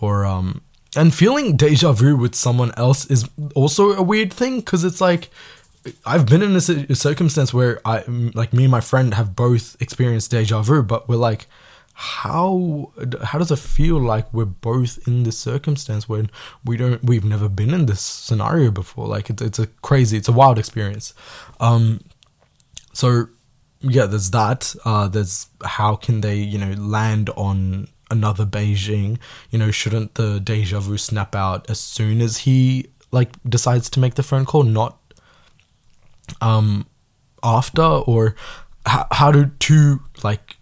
Or 0.00 0.24
um 0.24 0.62
and 0.96 1.14
feeling 1.14 1.56
deja 1.56 1.92
vu 1.92 2.16
with 2.16 2.34
someone 2.34 2.72
else 2.76 3.06
is 3.06 3.28
also 3.54 3.92
a 3.92 4.02
weird 4.02 4.32
thing 4.32 4.56
because 4.56 4.84
it's 4.84 5.00
like 5.00 5.30
I've 6.04 6.26
been 6.26 6.42
in 6.42 6.54
a, 6.54 6.60
circumstance 6.94 7.52
where 7.52 7.80
I 7.84 8.04
like 8.34 8.52
me 8.52 8.64
and 8.64 8.70
my 8.70 8.80
friend 8.80 9.14
have 9.14 9.34
both 9.34 9.76
experienced 9.80 10.30
deja 10.30 10.62
vu, 10.62 10.82
but 10.82 11.08
we're 11.08 11.16
like, 11.16 11.46
how 11.94 12.92
how 13.22 13.38
does 13.38 13.50
it 13.50 13.58
feel 13.58 13.98
like 14.00 14.32
we're 14.32 14.44
both 14.44 15.06
in 15.06 15.24
this 15.24 15.38
circumstance 15.38 16.08
when 16.08 16.30
we 16.64 16.76
don't 16.76 17.04
we've 17.04 17.24
never 17.24 17.48
been 17.48 17.74
in 17.74 17.86
this 17.86 18.00
scenario 18.00 18.70
before? 18.70 19.06
Like 19.06 19.28
it's, 19.28 19.42
it's 19.42 19.58
a 19.58 19.66
crazy 19.66 20.16
it's 20.16 20.28
a 20.28 20.32
wild 20.32 20.58
experience. 20.58 21.14
Um 21.60 22.00
so 22.92 23.28
yeah 23.80 24.06
there's 24.06 24.30
that. 24.30 24.74
Uh 24.84 25.08
there's 25.08 25.48
how 25.64 25.96
can 25.96 26.22
they 26.22 26.36
you 26.36 26.58
know 26.58 26.72
land 26.72 27.28
on 27.30 27.88
another 28.10 28.46
beijing? 28.46 29.18
You 29.50 29.58
know 29.58 29.70
shouldn't 29.70 30.14
the 30.14 30.40
deja 30.40 30.80
vu 30.80 30.96
snap 30.96 31.34
out 31.34 31.68
as 31.68 31.78
soon 31.78 32.20
as 32.20 32.38
he 32.38 32.88
like 33.10 33.30
decides 33.46 33.90
to 33.90 34.00
make 34.00 34.14
the 34.14 34.22
phone 34.22 34.46
call? 34.46 34.62
Not 34.62 34.98
um 36.40 36.86
after 37.42 37.82
or 37.82 38.34
how, 38.86 39.06
how 39.10 39.32
do 39.32 39.50
two 39.58 40.00
like 40.22 40.56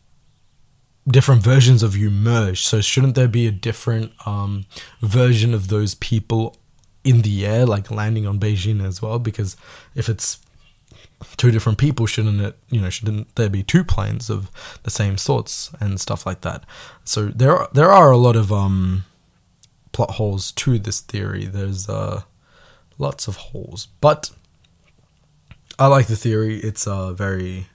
different 1.09 1.43
versions 1.43 1.83
of 1.83 1.97
you 1.97 2.11
merge. 2.11 2.63
So 2.63 2.81
shouldn't 2.81 3.15
there 3.15 3.29
be 3.29 3.47
a 3.47 3.53
different 3.53 4.13
um, 4.27 4.67
version 5.01 5.55
of 5.55 5.69
those 5.69 5.95
people 5.95 6.57
in 7.05 7.23
the 7.23 7.47
air, 7.47 7.67
like 7.67 7.91
landing 7.91 8.27
on 8.27 8.39
Beijing 8.39 8.85
as 8.85 9.01
well? 9.01 9.19
Because 9.19 9.57
if 9.95 10.09
it's 10.09 10.39
two 11.37 11.51
different 11.51 11.79
people, 11.79 12.07
shouldn't 12.07 12.41
it? 12.41 12.57
You 12.71 12.81
know, 12.81 12.91
shouldn't 12.91 13.35
there 13.37 13.49
be 13.49 13.63
two 13.63 13.85
planes 13.85 14.31
of 14.31 14.51
the 14.83 14.91
same 14.91 15.19
sorts 15.19 15.71
and 15.81 16.01
stuff 16.01 16.27
like 16.27 16.43
that? 16.43 16.65
So 17.05 17.29
there 17.29 17.57
are, 17.57 17.69
there 17.73 17.91
are 17.91 18.11
a 18.11 18.17
lot 18.17 18.37
of 18.37 18.53
um, 18.53 19.05
plot 19.93 20.13
holes 20.13 20.53
to 20.53 20.79
this 20.79 21.01
theory. 21.01 21.47
There's 21.47 21.89
uh, 21.89 22.23
lots 22.99 23.29
of 23.29 23.37
holes, 23.37 23.89
but 24.01 24.31
I 25.81 25.87
like 25.87 26.09
the 26.09 26.17
theory. 26.17 26.59
It's 26.59 26.87
uh 26.87 27.13
very, 27.15 27.67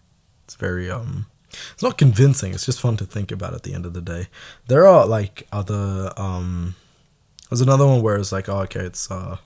it's 0.44 0.56
very 0.56 0.90
um 0.92 1.26
it's 1.74 1.82
not 1.82 1.98
convincing. 1.98 2.54
It's 2.54 2.66
just 2.66 2.80
fun 2.80 2.98
to 2.98 3.06
think 3.06 3.32
about 3.32 3.54
at 3.56 3.64
the 3.64 3.74
end 3.74 3.86
of 3.86 3.94
the 3.94 4.02
day. 4.02 4.28
There 4.68 4.88
are 4.88 5.08
like 5.08 5.48
other 5.52 6.14
um 6.16 6.76
there's 7.50 7.62
another 7.62 7.86
one 7.86 8.02
where 8.04 8.16
it's 8.18 8.32
like, 8.32 8.48
oh 8.48 8.60
okay, 8.60 8.82
it's 8.82 9.10
uh 9.10 9.38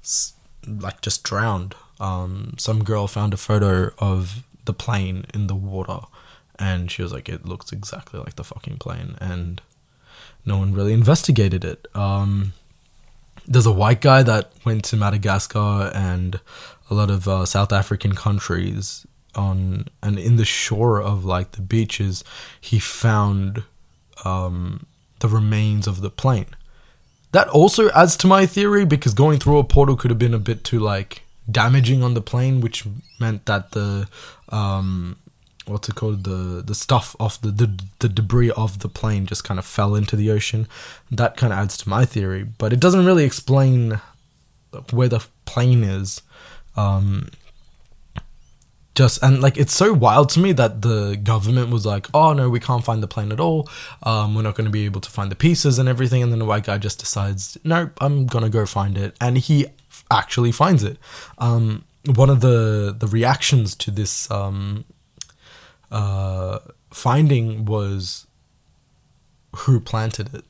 it's 0.00 0.32
like 0.66 1.02
just 1.02 1.22
drowned. 1.22 1.74
Um 2.00 2.54
some 2.58 2.82
girl 2.82 3.06
found 3.08 3.34
a 3.34 3.36
photo 3.36 3.90
of 3.98 4.42
the 4.64 4.72
plane 4.72 5.26
in 5.34 5.46
the 5.46 5.54
water 5.54 6.00
and 6.58 6.90
she 6.90 7.02
was 7.02 7.12
like 7.12 7.28
it 7.28 7.44
looks 7.46 7.72
exactly 7.72 8.20
like 8.20 8.36
the 8.36 8.44
fucking 8.44 8.78
plane 8.78 9.16
and 9.20 9.60
no 10.46 10.58
one 10.58 10.72
really 10.72 10.94
investigated 10.94 11.62
it. 11.64 11.86
Um 11.94 12.54
there's 13.46 13.66
a 13.66 13.72
white 13.72 14.00
guy 14.02 14.22
that 14.22 14.52
went 14.64 14.84
to 14.84 14.96
Madagascar 14.96 15.90
and 15.94 16.38
a 16.90 16.94
lot 16.94 17.10
of 17.10 17.28
uh, 17.28 17.44
South 17.44 17.72
African 17.72 18.14
countries 18.14 19.06
on 19.34 19.88
and 20.02 20.18
in 20.18 20.36
the 20.36 20.44
shore 20.44 21.00
of 21.00 21.24
like 21.24 21.52
the 21.52 21.62
beaches 21.62 22.24
he 22.60 22.78
found 22.78 23.62
um, 24.24 24.86
the 25.20 25.28
remains 25.28 25.86
of 25.86 26.00
the 26.00 26.10
plane. 26.10 26.46
That 27.32 27.48
also 27.48 27.90
adds 27.90 28.16
to 28.18 28.26
my 28.26 28.46
theory 28.46 28.84
because 28.84 29.14
going 29.14 29.38
through 29.38 29.58
a 29.58 29.64
portal 29.64 29.96
could 29.96 30.10
have 30.10 30.18
been 30.18 30.34
a 30.34 30.38
bit 30.38 30.64
too 30.64 30.78
like 30.78 31.22
damaging 31.50 32.02
on 32.02 32.14
the 32.14 32.20
plane 32.20 32.60
which 32.60 32.84
meant 33.18 33.46
that 33.46 33.72
the 33.72 34.08
um, 34.48 35.16
what's 35.66 35.88
it 35.88 35.94
called? 35.94 36.24
The 36.24 36.62
the 36.66 36.74
stuff 36.74 37.14
off 37.20 37.40
the, 37.40 37.50
the 37.50 37.78
the 37.98 38.08
debris 38.08 38.50
of 38.50 38.78
the 38.80 38.88
plane 38.88 39.26
just 39.26 39.44
kind 39.44 39.58
of 39.58 39.66
fell 39.66 39.94
into 39.94 40.16
the 40.16 40.30
ocean. 40.30 40.66
That 41.10 41.36
kind 41.36 41.52
of 41.52 41.58
adds 41.58 41.76
to 41.78 41.88
my 41.88 42.04
theory 42.06 42.44
but 42.44 42.72
it 42.72 42.80
doesn't 42.80 43.04
really 43.04 43.24
explain 43.24 44.00
where 44.90 45.08
the 45.08 45.24
plane 45.44 45.82
is 45.82 46.22
um, 46.78 47.30
just 48.94 49.22
and 49.22 49.40
like 49.40 49.56
it's 49.56 49.74
so 49.74 49.92
wild 49.92 50.28
to 50.30 50.40
me 50.40 50.52
that 50.52 50.82
the 50.82 51.16
government 51.22 51.70
was 51.70 51.86
like 51.86 52.06
oh 52.12 52.32
no 52.32 52.50
we 52.50 52.58
can't 52.58 52.84
find 52.84 53.00
the 53.02 53.06
plane 53.06 53.30
at 53.30 53.40
all. 53.40 53.68
Um, 54.02 54.34
we're 54.34 54.42
not 54.42 54.56
going 54.56 54.64
to 54.64 54.70
be 54.72 54.84
able 54.84 55.00
to 55.00 55.10
find 55.10 55.30
the 55.30 55.36
pieces 55.36 55.78
and 55.78 55.88
everything. 55.88 56.22
And 56.22 56.32
then 56.32 56.40
the 56.40 56.44
white 56.44 56.64
guy 56.64 56.78
just 56.78 56.98
decides 56.98 57.56
nope 57.62 57.92
i'm 58.00 58.26
gonna 58.26 58.50
go 58.50 58.66
find 58.66 58.98
it. 58.98 59.16
And 59.20 59.38
he 59.38 59.66
actually 60.10 60.52
finds 60.52 60.82
it. 60.82 60.98
Um, 61.38 61.84
one 62.14 62.30
of 62.30 62.40
the 62.40 62.94
the 62.98 63.06
reactions 63.06 63.74
to 63.76 63.90
this 63.90 64.30
um, 64.30 64.84
uh, 65.90 66.58
finding 66.90 67.64
was 67.64 68.26
who 69.56 69.80
planted 69.80 70.34
it. 70.34 70.44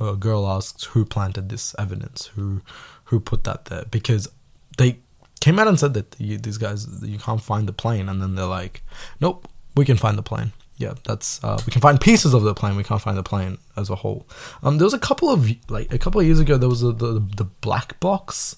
A 0.00 0.16
girl 0.16 0.48
asks 0.48 0.84
who 0.84 1.04
planted 1.04 1.48
this 1.48 1.74
evidence, 1.78 2.26
who 2.34 2.62
who 3.04 3.20
put 3.20 3.44
that 3.44 3.66
there, 3.66 3.84
because 3.90 4.28
they 4.76 4.98
came 5.44 5.58
out 5.58 5.68
and 5.68 5.78
said 5.78 5.92
that 5.92 6.16
you, 6.18 6.38
these 6.38 6.56
guys 6.56 6.88
you 7.02 7.18
can't 7.18 7.42
find 7.42 7.68
the 7.68 7.72
plane, 7.72 8.08
and 8.08 8.22
then 8.22 8.34
they're 8.34 8.46
like, 8.46 8.82
nope, 9.20 9.46
we 9.76 9.84
can 9.84 9.98
find 9.98 10.16
the 10.16 10.22
plane. 10.22 10.52
Yeah, 10.78 10.94
that's 11.04 11.44
uh, 11.44 11.60
we 11.66 11.70
can 11.70 11.82
find 11.82 12.00
pieces 12.00 12.32
of 12.32 12.42
the 12.44 12.54
plane. 12.54 12.76
We 12.76 12.82
can't 12.82 13.02
find 13.02 13.18
the 13.18 13.22
plane 13.22 13.58
as 13.76 13.90
a 13.90 13.96
whole. 13.96 14.26
Um, 14.62 14.78
there 14.78 14.86
was 14.86 14.94
a 14.94 14.98
couple 14.98 15.28
of 15.28 15.50
like 15.70 15.92
a 15.92 15.98
couple 15.98 16.18
of 16.18 16.26
years 16.26 16.40
ago. 16.40 16.56
There 16.56 16.68
was 16.70 16.82
a, 16.82 16.92
the 16.92 17.22
the 17.36 17.44
black 17.44 18.00
box 18.00 18.56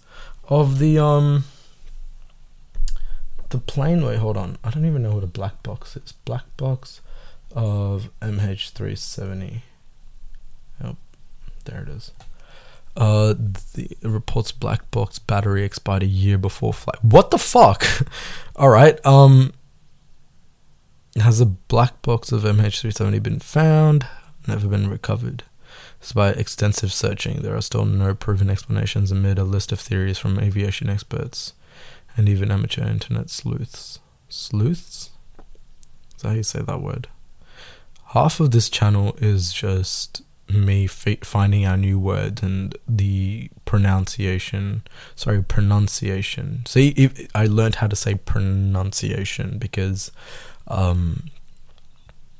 of 0.49 0.78
the 0.78 0.97
um 0.97 1.45
the 3.49 3.59
plane. 3.59 4.05
Wait, 4.05 4.19
hold 4.19 4.37
on. 4.37 4.57
I 4.62 4.71
don't 4.71 4.87
even 4.87 5.02
know 5.02 5.14
what 5.16 5.25
a 5.25 5.33
black 5.40 5.64
box 5.64 5.97
is. 5.97 6.12
Black 6.25 6.45
box 6.57 7.00
of 7.52 8.11
MH370. 8.23 9.62
Yep, 10.85 10.97
there 11.64 11.83
it 11.83 11.88
is. 11.88 12.12
Uh, 12.97 13.35
the 13.75 13.95
reports 14.03 14.53
black 14.53 14.91
box 14.91 15.19
battery 15.19 15.65
expired 15.65 16.03
a 16.03 16.07
year 16.07 16.38
before 16.38 16.73
flight. 16.73 17.03
What 17.05 17.31
the 17.31 17.38
fuck? 17.38 17.85
All 18.57 18.71
right. 18.71 19.05
Um, 19.05 19.53
has 21.17 21.41
a 21.41 21.47
black 21.47 22.00
box 22.03 22.33
of 22.33 22.43
MH370 22.43 23.23
been 23.23 23.38
found? 23.38 24.07
Never 24.47 24.69
been 24.69 24.88
recovered. 24.88 25.43
Despite 26.00 26.37
extensive 26.37 26.93
searching, 26.93 27.43
there 27.43 27.57
are 27.57 27.62
still 27.62 27.85
no 27.85 28.15
proven 28.15 28.49
explanations 28.49 29.11
amid 29.11 29.38
a 29.38 29.45
list 29.45 29.73
of 29.73 29.81
theories 29.81 30.19
from 30.19 30.38
aviation 30.38 30.88
experts 30.88 31.53
and 32.17 32.29
even 32.29 32.50
amateur 32.50 32.87
internet 32.87 33.29
sleuths. 33.31 33.99
Sleuths? 34.29 35.11
Is 36.17 36.23
that 36.23 36.29
how 36.29 36.35
you 36.35 36.43
say 36.43 36.62
that 36.62 36.81
word? 36.81 37.09
Half 38.09 38.41
of 38.41 38.53
this 38.53 38.71
channel 38.71 39.17
is 39.19 39.53
just 39.53 40.23
me 40.49 40.87
finding 40.87 41.67
our 41.67 41.76
new 41.76 41.99
words 41.99 42.43
and 42.43 42.76
the 42.87 43.50
pronunciation. 43.65 44.83
Sorry, 45.15 45.43
pronunciation. 45.43 46.65
See, 46.67 46.88
if 46.91 47.29
I 47.35 47.47
learned 47.47 47.76
how 47.76 47.88
to 47.88 47.97
say 47.97 48.15
pronunciation 48.15 49.59
because 49.59 50.12
um, 50.69 51.31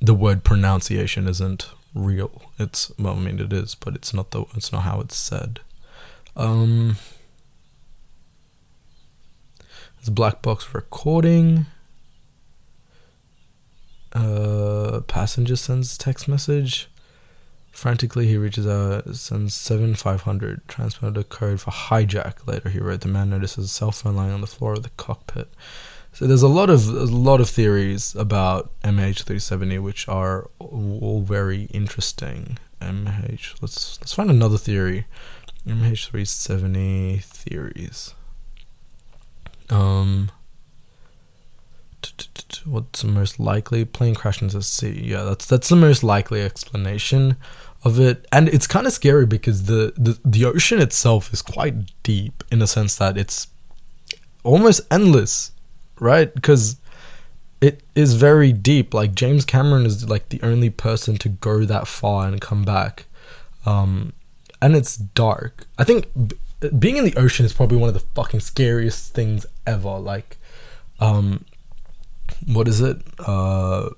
the 0.01 0.15
word 0.15 0.45
pronunciation 0.45 1.27
isn't 1.27 1.69
real. 1.95 2.43
It's 2.59 2.93
well, 2.99 3.15
I 3.15 3.19
mean, 3.19 3.41
it 3.41 3.53
is, 3.53 3.75
but 3.75 3.95
it's 3.95 4.15
not 4.15 4.31
the. 4.31 4.45
It's 4.55 4.73
not 4.73 4.83
how 4.83 5.01
it's 5.01 5.17
said. 5.17 5.61
Um, 6.37 6.97
it's 9.99 10.09
black 10.09 10.43
box 10.43 10.75
recording. 10.75 11.67
Uh, 14.13 15.01
passenger 15.07 15.57
sends 15.57 15.99
text 15.99 16.29
message. 16.29 16.89
Frantically, 17.77 18.27
he 18.27 18.39
reaches 18.39 18.67
out, 18.67 19.15
sends 19.15 19.55
seven 19.55 19.95
five 19.95 20.23
hundred, 20.23 20.67
transmitted 20.67 21.21
a 21.21 21.25
code 21.25 21.61
for 21.61 21.73
hijack. 21.73 22.47
Later, 22.47 22.71
he 22.71 22.79
wrote 22.79 23.03
the 23.03 23.09
man 23.09 23.29
notices 23.29 23.67
a 23.67 23.69
cell 23.69 23.93
phone 23.93 24.17
lying 24.17 24.33
on 24.33 24.41
the 24.41 24.47
floor 24.47 24.73
of 24.73 24.83
the 24.83 24.89
cockpit. 24.97 25.51
So 26.15 26.27
there's 26.27 26.43
a 26.43 26.49
lot 26.49 26.71
of 26.71 26.89
a 26.89 27.05
lot 27.05 27.39
of 27.39 27.51
theories 27.51 28.15
about 28.15 28.73
MH370 28.81 29.83
which 29.83 30.09
are 30.09 30.49
all 30.59 31.21
very 31.21 31.65
interesting. 31.65 32.57
MH 32.81 33.61
let's 33.61 34.01
let's 34.01 34.15
find 34.15 34.31
another 34.31 34.57
theory. 34.57 35.05
MH370 35.67 37.23
theories. 37.23 38.15
Um 39.69 40.31
what's 42.65 43.03
the 43.03 43.09
most 43.09 43.39
likely 43.39 43.85
plane 43.85 44.15
crash 44.15 44.43
into 44.43 44.57
the 44.57 44.63
sea? 44.63 45.03
Yeah, 45.05 45.23
that's 45.25 45.47
that's 45.47 45.69
the 45.69 45.77
most 45.77 46.03
likely 46.03 46.43
explanation 46.43 47.37
of 47.87 48.01
it. 48.01 48.27
And 48.31 48.49
it's 48.49 48.67
kind 48.67 48.87
of 48.87 48.93
scary 48.93 49.27
because 49.27 49.59
the, 49.65 49.93
the 49.97 50.19
the 50.25 50.45
ocean 50.45 50.81
itself 50.81 51.33
is 51.33 51.43
quite 51.43 51.75
deep 52.03 52.37
in 52.53 52.59
the 52.59 52.67
sense 52.67 52.97
that 52.97 53.17
it's 53.17 53.49
almost 54.45 54.81
endless 54.91 55.53
right? 56.01 56.35
Because 56.35 56.77
it 57.61 57.83
is 57.95 58.15
very 58.15 58.53
deep. 58.53 58.95
Like 58.95 59.15
James 59.15 59.45
Cameron 59.45 59.87
is 59.87 60.09
like 60.09 60.29
the 60.29 60.41
only 60.43 60.71
person 60.71 61.17
to 61.19 61.29
go 61.29 61.65
that 61.65 61.87
far 61.87 62.27
and 62.27 62.41
come 62.41 62.65
back. 62.65 63.07
Um, 63.65 64.13
and 64.61 64.77
it's 64.77 64.97
dark. 64.97 65.67
I 65.79 65.85
think 65.85 66.07
b- 66.15 66.37
being 66.79 66.97
in 66.97 67.05
the 67.05 67.17
ocean 67.17 67.45
is 67.45 67.53
probably 67.53 67.79
one 67.79 67.89
of 67.89 67.95
the 67.95 68.07
fucking 68.15 68.41
scariest 68.41 69.15
things 69.15 69.47
ever. 69.67 69.99
Like, 69.99 70.37
um, 71.01 71.45
what 72.47 72.69
is 72.69 72.81
it? 72.81 73.03
Uh, 73.19 73.91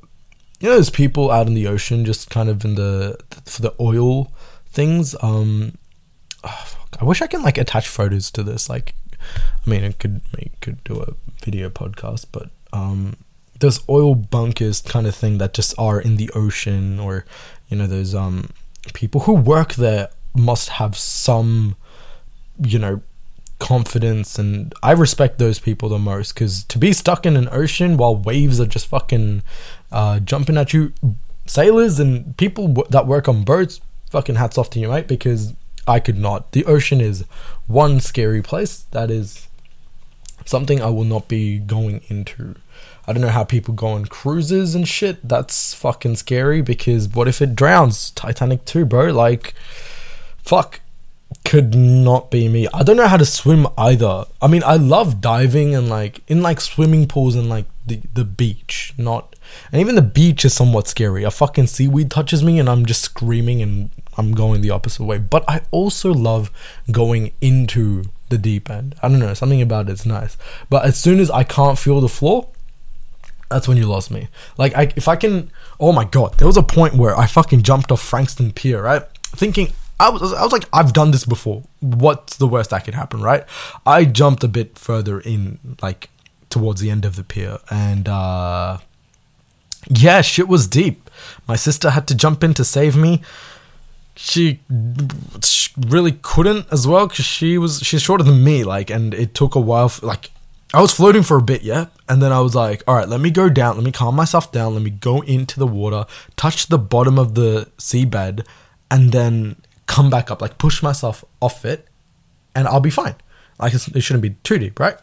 you 0.60 0.68
know, 0.68 0.74
there's 0.74 0.90
people 0.90 1.30
out 1.30 1.46
in 1.46 1.54
the 1.54 1.66
ocean 1.66 2.04
just 2.04 2.30
kind 2.30 2.48
of 2.48 2.64
in 2.64 2.74
the 2.74 3.18
for 3.44 3.62
the 3.62 3.74
oil 3.80 4.32
things. 4.66 5.14
Um, 5.22 5.78
oh, 6.44 6.74
I 7.00 7.04
wish 7.04 7.22
I 7.22 7.26
can 7.26 7.42
like 7.42 7.58
attach 7.58 7.88
photos 7.88 8.30
to 8.32 8.42
this. 8.42 8.68
Like, 8.68 8.94
I 9.20 9.70
mean, 9.70 9.84
it 9.84 9.98
could 9.98 10.20
make 10.36 10.60
could 10.60 10.82
do 10.84 11.00
a 11.00 11.14
video 11.44 11.70
podcast, 11.70 12.26
but 12.32 12.50
um, 12.72 13.16
those 13.60 13.86
oil 13.88 14.14
bunkers 14.14 14.80
kind 14.80 15.06
of 15.06 15.14
thing 15.14 15.38
that 15.38 15.54
just 15.54 15.74
are 15.78 16.00
in 16.00 16.16
the 16.16 16.30
ocean, 16.34 16.98
or 16.98 17.24
you 17.68 17.76
know, 17.76 17.86
those 17.86 18.14
um 18.14 18.50
people 18.94 19.22
who 19.22 19.32
work 19.34 19.74
there 19.74 20.08
must 20.34 20.70
have 20.70 20.96
some, 20.96 21.76
you 22.62 22.78
know, 22.78 23.00
confidence, 23.58 24.38
and 24.38 24.72
I 24.82 24.92
respect 24.92 25.38
those 25.38 25.58
people 25.58 25.88
the 25.88 25.98
most 25.98 26.34
because 26.34 26.64
to 26.64 26.78
be 26.78 26.92
stuck 26.92 27.26
in 27.26 27.36
an 27.36 27.48
ocean 27.50 27.96
while 27.96 28.16
waves 28.16 28.60
are 28.60 28.66
just 28.66 28.86
fucking 28.86 29.42
uh, 29.90 30.20
jumping 30.20 30.56
at 30.56 30.72
you, 30.72 30.92
sailors 31.46 31.98
and 31.98 32.36
people 32.36 32.68
that 32.90 33.06
work 33.06 33.28
on 33.28 33.44
boats, 33.44 33.80
fucking 34.10 34.36
hats 34.36 34.58
off 34.58 34.70
to 34.70 34.78
you, 34.78 34.88
mate, 34.88 35.08
because 35.08 35.54
I 35.86 36.00
could 36.00 36.18
not. 36.18 36.52
The 36.52 36.64
ocean 36.66 37.00
is 37.00 37.24
one 37.66 38.00
scary 38.00 38.42
place 38.42 38.80
that 38.90 39.10
is 39.10 39.48
something 40.44 40.80
I 40.82 40.90
will 40.90 41.04
not 41.04 41.28
be 41.28 41.58
going 41.58 42.02
into. 42.08 42.56
I 43.06 43.12
don't 43.12 43.22
know 43.22 43.28
how 43.28 43.44
people 43.44 43.72
go 43.72 43.88
on 43.88 44.04
cruises 44.04 44.74
and 44.74 44.86
shit. 44.86 45.26
That's 45.26 45.72
fucking 45.72 46.16
scary 46.16 46.60
because 46.60 47.08
what 47.08 47.26
if 47.26 47.40
it 47.40 47.54
drowns? 47.54 48.10
Titanic 48.10 48.66
2, 48.66 48.84
bro. 48.84 49.12
Like, 49.12 49.54
fuck. 50.42 50.80
Could 51.44 51.74
not 51.74 52.30
be 52.30 52.48
me. 52.48 52.68
I 52.72 52.82
don't 52.82 52.96
know 52.96 53.06
how 53.06 53.16
to 53.16 53.24
swim 53.24 53.66
either. 53.76 54.24
I 54.40 54.46
mean, 54.46 54.62
I 54.64 54.76
love 54.76 55.20
diving 55.20 55.74
and 55.74 55.88
like 55.88 56.20
in 56.26 56.42
like 56.42 56.60
swimming 56.60 57.06
pools 57.06 57.34
and 57.34 57.48
like 57.48 57.66
the, 57.86 58.00
the 58.12 58.24
beach. 58.24 58.92
Not. 58.98 59.34
And 59.72 59.80
even 59.80 59.94
the 59.94 60.02
beach 60.02 60.44
is 60.44 60.54
somewhat 60.54 60.88
scary. 60.88 61.24
A 61.24 61.30
fucking 61.30 61.66
seaweed 61.66 62.10
touches 62.10 62.42
me 62.42 62.58
and 62.58 62.68
I'm 62.68 62.86
just 62.86 63.02
screaming 63.02 63.62
and 63.62 63.90
I'm 64.16 64.32
going 64.32 64.60
the 64.60 64.70
opposite 64.70 65.04
way. 65.04 65.18
But 65.18 65.44
I 65.48 65.62
also 65.70 66.12
love 66.12 66.50
going 66.90 67.32
into 67.40 68.04
the 68.28 68.38
deep 68.38 68.70
end. 68.70 68.94
I 69.02 69.08
don't 69.08 69.18
know, 69.18 69.34
something 69.34 69.62
about 69.62 69.88
it's 69.88 70.06
nice. 70.06 70.36
But 70.68 70.84
as 70.84 70.98
soon 70.98 71.20
as 71.20 71.30
I 71.30 71.44
can't 71.44 71.78
feel 71.78 72.00
the 72.00 72.08
floor, 72.08 72.48
that's 73.50 73.66
when 73.66 73.76
you 73.76 73.86
lost 73.86 74.10
me. 74.10 74.28
Like, 74.58 74.76
I, 74.76 74.92
if 74.96 75.08
I 75.08 75.16
can, 75.16 75.50
oh 75.80 75.92
my 75.92 76.04
god, 76.04 76.38
there 76.38 76.46
was 76.46 76.56
a 76.56 76.62
point 76.62 76.94
where 76.94 77.18
I 77.18 77.26
fucking 77.26 77.62
jumped 77.62 77.90
off 77.90 78.02
Frankston 78.02 78.52
Pier, 78.52 78.82
right? 78.82 79.02
Thinking, 79.22 79.72
I 80.00 80.10
was, 80.10 80.32
I 80.32 80.42
was 80.42 80.52
like, 80.52 80.68
I've 80.72 80.92
done 80.92 81.10
this 81.10 81.24
before. 81.24 81.62
What's 81.80 82.36
the 82.36 82.46
worst 82.46 82.70
that 82.70 82.84
could 82.84 82.94
happen, 82.94 83.20
right? 83.20 83.44
I 83.86 84.04
jumped 84.04 84.44
a 84.44 84.48
bit 84.48 84.78
further 84.78 85.18
in, 85.18 85.58
like, 85.82 86.10
towards 86.50 86.80
the 86.80 86.90
end 86.90 87.04
of 87.04 87.16
the 87.16 87.24
pier, 87.24 87.58
and, 87.70 88.08
uh, 88.08 88.78
yeah, 89.88 90.20
shit 90.20 90.48
was 90.48 90.66
deep. 90.66 91.08
My 91.46 91.56
sister 91.56 91.90
had 91.90 92.06
to 92.08 92.14
jump 92.14 92.44
in 92.44 92.54
to 92.54 92.64
save 92.64 92.96
me. 92.96 93.22
She 94.14 94.60
really 95.86 96.12
couldn't 96.22 96.66
as 96.72 96.86
well 96.86 97.06
because 97.06 97.24
she 97.24 97.56
was 97.58 97.80
she's 97.80 98.02
shorter 98.02 98.24
than 98.24 98.42
me 98.42 98.64
like 98.64 98.90
and 98.90 99.14
it 99.14 99.34
took 99.34 99.54
a 99.54 99.60
while 99.60 99.88
for, 99.88 100.06
like 100.06 100.30
i 100.74 100.80
was 100.80 100.92
floating 100.92 101.22
for 101.22 101.36
a 101.36 101.42
bit 101.42 101.62
yeah? 101.62 101.86
And 102.08 102.20
then 102.20 102.32
i 102.32 102.40
was 102.40 102.54
like 102.54 102.82
all 102.88 102.96
right 102.96 103.08
let 103.08 103.20
me 103.20 103.30
go 103.30 103.48
down 103.48 103.76
let 103.76 103.84
me 103.84 103.92
calm 103.92 104.16
myself 104.16 104.50
down 104.50 104.74
let 104.74 104.82
me 104.82 104.90
go 104.90 105.20
into 105.22 105.58
the 105.58 105.66
water 105.66 106.04
touch 106.36 106.66
the 106.66 106.78
bottom 106.78 107.18
of 107.18 107.34
the 107.34 107.70
seabed 107.78 108.44
and 108.90 109.12
then 109.12 109.56
come 109.86 110.10
back 110.10 110.30
up 110.30 110.42
like 110.42 110.58
push 110.58 110.82
myself 110.82 111.24
off 111.40 111.64
it 111.64 111.86
and 112.54 112.66
i'll 112.66 112.80
be 112.80 112.90
fine. 112.90 113.14
Like 113.58 113.74
it 113.74 114.00
shouldn't 114.00 114.22
be 114.22 114.30
too 114.42 114.58
deep 114.58 114.80
right? 114.80 114.96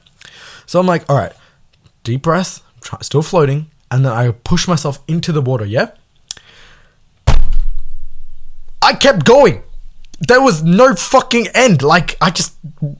So 0.65 0.79
i'm 0.79 0.85
like 0.85 1.09
all 1.09 1.17
right 1.17 1.33
deep 2.03 2.21
breath 2.23 2.61
still 3.01 3.21
floating 3.21 3.67
and 3.95 4.05
then 4.05 4.11
i 4.11 4.31
push 4.31 4.67
myself 4.67 4.99
into 5.07 5.31
the 5.31 5.41
water 5.41 5.65
yeah 5.65 5.91
I 8.85 8.93
kept 8.93 9.25
going. 9.25 9.63
There 10.19 10.41
was 10.41 10.61
no 10.61 10.93
fucking 10.93 11.47
end. 11.55 11.81
Like, 11.81 12.15
I 12.21 12.29
just. 12.29 12.55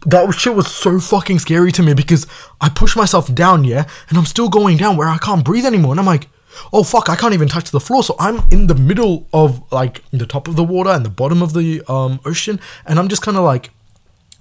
That 0.08 0.34
shit 0.34 0.56
was 0.56 0.68
so 0.68 1.00
fucking 1.00 1.38
scary 1.38 1.72
to 1.74 1.84
me 1.84 1.94
because 1.94 2.26
I 2.60 2.70
pushed 2.70 2.98
myself 2.98 3.34
down, 3.34 3.64
yeah, 3.66 3.86
and 4.10 4.18
I'm 4.18 4.26
still 4.26 4.50
going 4.50 4.78
down 4.78 4.98
where 4.98 5.08
I 5.08 5.20
can't 5.20 5.46
breathe 5.46 5.66
anymore. 5.66 5.92
And 5.92 6.00
I'm 6.00 6.08
like, 6.08 6.28
oh 6.74 6.84
fuck, 6.84 7.08
I 7.08 7.16
can't 7.16 7.36
even 7.36 7.48
touch 7.48 7.70
the 7.70 7.80
floor. 7.80 8.02
So 8.02 8.16
I'm 8.20 8.42
in 8.50 8.66
the 8.66 8.74
middle 8.74 9.28
of, 9.32 9.72
like, 9.72 10.02
the 10.10 10.26
top 10.26 10.48
of 10.48 10.56
the 10.56 10.64
water 10.64 10.90
and 10.90 11.06
the 11.06 11.12
bottom 11.12 11.44
of 11.44 11.54
the 11.54 11.84
um, 11.88 12.20
ocean. 12.26 12.60
And 12.88 12.98
I'm 12.98 13.08
just 13.08 13.22
kind 13.22 13.38
of 13.38 13.44
like 13.44 13.70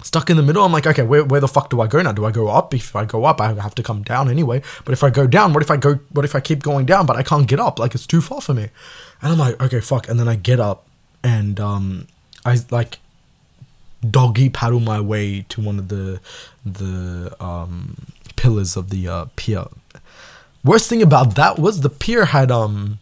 stuck 0.02 0.30
in 0.30 0.37
the 0.37 0.42
middle. 0.42 0.64
I'm 0.64 0.72
like, 0.72 0.87
okay, 0.87 1.02
where, 1.02 1.24
where 1.24 1.40
the 1.40 1.48
fuck 1.48 1.70
do 1.70 1.80
I 1.80 1.87
go 1.87 2.02
now? 2.02 2.12
Do 2.12 2.24
I 2.24 2.30
go 2.30 2.48
up? 2.48 2.74
If 2.74 2.94
I 2.94 3.04
go 3.04 3.24
up, 3.24 3.40
I 3.40 3.54
have 3.54 3.74
to 3.76 3.83
come 3.83 4.02
down 4.02 4.30
anyway. 4.30 4.62
But 4.85 4.92
if 4.92 5.02
I 5.02 5.11
go 5.11 5.26
down, 5.26 5.52
what 5.52 5.62
if 5.62 5.70
I 5.70 5.76
go, 5.76 5.94
what 6.12 6.24
if 6.24 6.35
I 6.35 6.40
keep 6.40 6.62
going 6.62 6.87
down, 6.87 7.07
but 7.07 7.16
I 7.16 7.22
can't 7.22 7.46
get 7.46 7.61
up? 7.61 7.78
Like, 7.78 7.94
it's 7.94 8.07
too 8.07 8.20
far 8.20 8.40
for 8.40 8.54
me. 8.54 8.68
And 9.22 9.33
I'm 9.33 9.38
like, 9.38 9.62
okay, 9.62 9.80
fuck. 9.80 10.09
And 10.09 10.18
then 10.18 10.28
I 10.28 10.37
get 10.37 10.61
up 10.61 10.87
and 11.22 11.59
um, 11.59 12.07
I 12.44 12.59
like 12.70 12.98
doggy 14.09 14.50
paddle 14.50 14.80
my 14.80 15.00
way 15.00 15.46
to 15.48 15.61
one 15.61 15.78
of 15.78 15.88
the 15.88 16.20
the 16.64 17.35
um, 17.40 17.96
pillars 18.37 18.76
of 18.76 18.90
the 18.90 19.09
uh, 19.09 19.26
pier. 19.37 19.64
Worst 20.62 20.88
thing 20.88 21.02
about 21.02 21.35
that 21.35 21.59
was 21.59 21.80
the 21.80 21.90
pier 21.90 22.26
had 22.26 22.50
um 22.50 22.98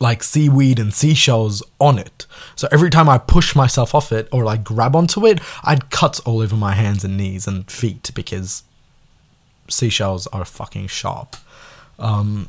like 0.00 0.22
seaweed 0.22 0.78
and 0.78 0.94
seashells 0.94 1.62
on 1.78 1.98
it. 1.98 2.26
So 2.56 2.66
every 2.72 2.88
time 2.88 3.08
I 3.08 3.18
push 3.18 3.54
myself 3.54 3.94
off 3.94 4.10
it 4.10 4.28
or 4.32 4.44
like 4.44 4.64
grab 4.64 4.96
onto 4.96 5.26
it, 5.26 5.40
I'd 5.62 5.90
cut 5.90 6.20
all 6.24 6.40
over 6.40 6.56
my 6.56 6.72
hands 6.72 7.04
and 7.04 7.18
knees 7.18 7.46
and 7.46 7.70
feet 7.70 8.10
because 8.14 8.62
seashells 9.68 10.26
are 10.28 10.44
fucking 10.46 10.86
sharp. 10.86 11.36
Um 11.98 12.48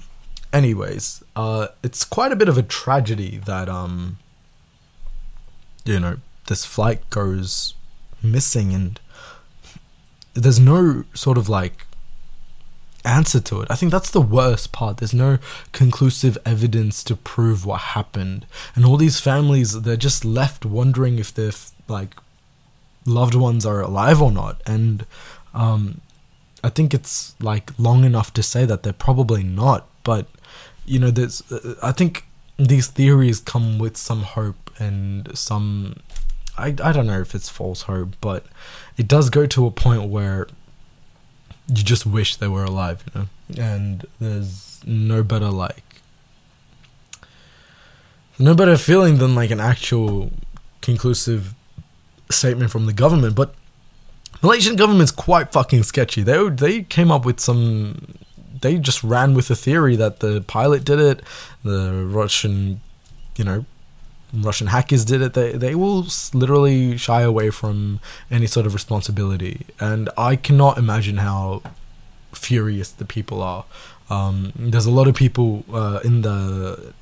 anyways, 0.53 1.23
uh 1.35 1.67
it's 1.83 2.05
quite 2.05 2.31
a 2.31 2.37
bit 2.37 2.47
of 2.47 2.57
a 2.57 2.63
tragedy 2.63 3.41
that 3.45 3.67
um 3.67 4.17
you 5.83 5.99
know, 5.99 6.17
this 6.47 6.63
flight 6.63 7.09
goes 7.09 7.73
missing 8.23 8.73
and 8.73 8.99
there's 10.33 10.59
no 10.59 11.03
sort 11.13 11.37
of 11.37 11.49
like 11.49 11.85
answer 13.05 13.39
to 13.39 13.61
it. 13.61 13.67
I 13.69 13.75
think 13.75 13.91
that's 13.91 14.11
the 14.11 14.21
worst 14.21 14.71
part. 14.71 14.97
There's 14.97 15.13
no 15.13 15.39
conclusive 15.71 16.37
evidence 16.45 17.03
to 17.05 17.15
prove 17.15 17.65
what 17.65 17.81
happened. 17.81 18.45
And 18.75 18.85
all 18.85 18.97
these 18.97 19.19
families, 19.19 19.81
they're 19.81 19.95
just 19.97 20.25
left 20.25 20.65
wondering 20.65 21.19
if 21.19 21.33
their 21.33 21.51
like 21.87 22.15
loved 23.05 23.35
ones 23.35 23.65
are 23.65 23.81
alive 23.81 24.21
or 24.21 24.31
not. 24.31 24.61
And 24.65 25.05
um, 25.53 26.01
I 26.63 26.69
think 26.69 26.93
it's 26.93 27.35
like 27.41 27.71
long 27.77 28.03
enough 28.03 28.33
to 28.33 28.43
say 28.43 28.65
that 28.65 28.83
they're 28.83 28.93
probably 28.93 29.43
not. 29.43 29.87
But 30.03 30.27
you 30.85 30.99
know, 30.99 31.11
there's 31.11 31.49
uh, 31.51 31.75
I 31.81 31.91
think 31.91 32.25
these 32.57 32.87
theories 32.87 33.39
come 33.39 33.79
with 33.79 33.97
some 33.97 34.23
hope 34.23 34.71
and 34.79 35.37
some 35.37 35.95
I, 36.57 36.67
I 36.67 36.91
don't 36.91 37.07
know 37.07 37.21
if 37.21 37.33
it's 37.33 37.49
false 37.49 37.83
hope, 37.83 38.15
but 38.21 38.45
it 38.97 39.07
does 39.07 39.29
go 39.29 39.45
to 39.47 39.65
a 39.65 39.71
point 39.71 40.09
where 40.09 40.47
you 41.73 41.83
just 41.83 42.05
wish 42.05 42.35
they 42.35 42.47
were 42.47 42.63
alive, 42.63 43.03
you 43.07 43.21
know? 43.21 43.27
And 43.63 44.05
there's 44.19 44.81
no 44.85 45.23
better, 45.23 45.49
like, 45.49 46.01
no 48.37 48.53
better 48.53 48.77
feeling 48.77 49.17
than, 49.17 49.35
like, 49.35 49.51
an 49.51 49.59
actual 49.59 50.31
conclusive 50.81 51.53
statement 52.29 52.71
from 52.71 52.85
the 52.87 52.93
government. 52.93 53.35
But 53.35 53.55
Malaysian 54.41 54.75
government's 54.75 55.11
quite 55.11 55.51
fucking 55.51 55.83
sketchy. 55.83 56.23
They, 56.23 56.49
they 56.49 56.83
came 56.83 57.11
up 57.11 57.25
with 57.25 57.39
some. 57.39 58.15
They 58.61 58.77
just 58.77 59.03
ran 59.03 59.33
with 59.33 59.47
the 59.47 59.55
theory 59.55 59.95
that 59.95 60.19
the 60.19 60.41
pilot 60.41 60.83
did 60.83 60.99
it, 60.99 61.23
the 61.63 62.05
Russian, 62.05 62.81
you 63.35 63.43
know, 63.43 63.65
Russian 64.33 64.67
hackers 64.67 65.03
did 65.05 65.21
it, 65.21 65.33
they 65.33 65.51
they 65.53 65.75
will 65.75 66.05
literally 66.33 66.97
shy 66.97 67.21
away 67.21 67.49
from 67.49 67.99
any 68.29 68.47
sort 68.47 68.65
of 68.65 68.73
responsibility, 68.73 69.65
and 69.79 70.09
I 70.17 70.35
cannot 70.35 70.77
imagine 70.77 71.17
how 71.17 71.61
furious 72.33 72.91
the 72.91 73.05
people 73.05 73.41
are. 73.41 73.65
Um, 74.09 74.51
there's 74.55 74.85
a 74.85 74.91
lot 74.91 75.07
of 75.07 75.15
people 75.15 75.63
uh, 75.71 75.99
in 76.03 76.21
the 76.21 76.93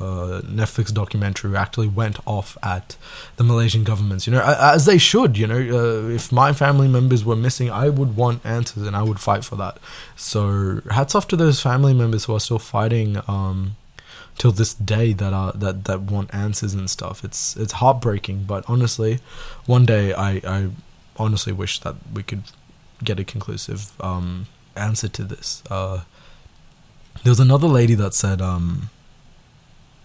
uh, 0.00 0.40
Netflix 0.44 0.92
documentary 0.92 1.50
who 1.50 1.56
actually 1.56 1.88
went 1.88 2.18
off 2.26 2.56
at 2.62 2.96
the 3.36 3.44
Malaysian 3.44 3.84
governments, 3.84 4.26
you 4.26 4.32
know, 4.32 4.42
as 4.42 4.86
they 4.86 4.98
should. 4.98 5.36
You 5.36 5.46
know, 5.46 5.56
uh, 5.56 6.08
if 6.08 6.32
my 6.32 6.52
family 6.52 6.88
members 6.88 7.24
were 7.24 7.36
missing, 7.36 7.70
I 7.70 7.88
would 7.88 8.16
want 8.16 8.44
answers 8.44 8.86
and 8.86 8.96
I 8.96 9.02
would 9.02 9.20
fight 9.20 9.44
for 9.44 9.56
that. 9.56 9.78
So 10.16 10.80
hats 10.90 11.14
off 11.14 11.28
to 11.28 11.36
those 11.36 11.60
family 11.60 11.94
members 11.94 12.24
who 12.24 12.34
are 12.34 12.40
still 12.40 12.58
fighting. 12.58 13.20
Um, 13.28 13.76
till 14.38 14.52
this 14.52 14.74
day 14.74 15.12
that 15.12 15.32
are 15.32 15.52
that 15.52 15.84
that 15.84 16.02
want 16.02 16.34
answers 16.34 16.74
and 16.74 16.90
stuff. 16.90 17.24
It's 17.24 17.56
it's 17.56 17.74
heartbreaking, 17.74 18.44
but 18.44 18.64
honestly, 18.68 19.20
one 19.66 19.86
day 19.86 20.12
I 20.12 20.40
I 20.46 20.70
honestly 21.16 21.52
wish 21.52 21.80
that 21.80 21.96
we 22.12 22.22
could 22.22 22.44
get 23.02 23.20
a 23.20 23.24
conclusive 23.24 23.92
um, 24.00 24.46
answer 24.76 25.08
to 25.08 25.24
this. 25.24 25.62
Uh, 25.70 26.02
there 27.22 27.30
was 27.30 27.40
another 27.40 27.68
lady 27.68 27.94
that 27.94 28.14
said 28.14 28.42
um, 28.42 28.90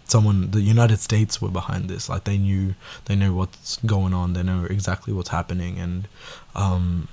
someone 0.06 0.52
the 0.52 0.62
United 0.62 1.00
States 1.00 1.42
were 1.42 1.50
behind 1.50 1.90
this. 1.90 2.10
Like 2.10 2.24
they 2.26 2.38
knew 2.38 2.76
they 3.06 3.16
know 3.16 3.34
what's 3.34 3.78
going 3.78 4.14
on. 4.14 4.34
They 4.34 4.44
know 4.44 4.66
exactly 4.66 5.14
what's 5.14 5.30
happening, 5.30 5.80
and 5.80 6.08
um, 6.56 7.08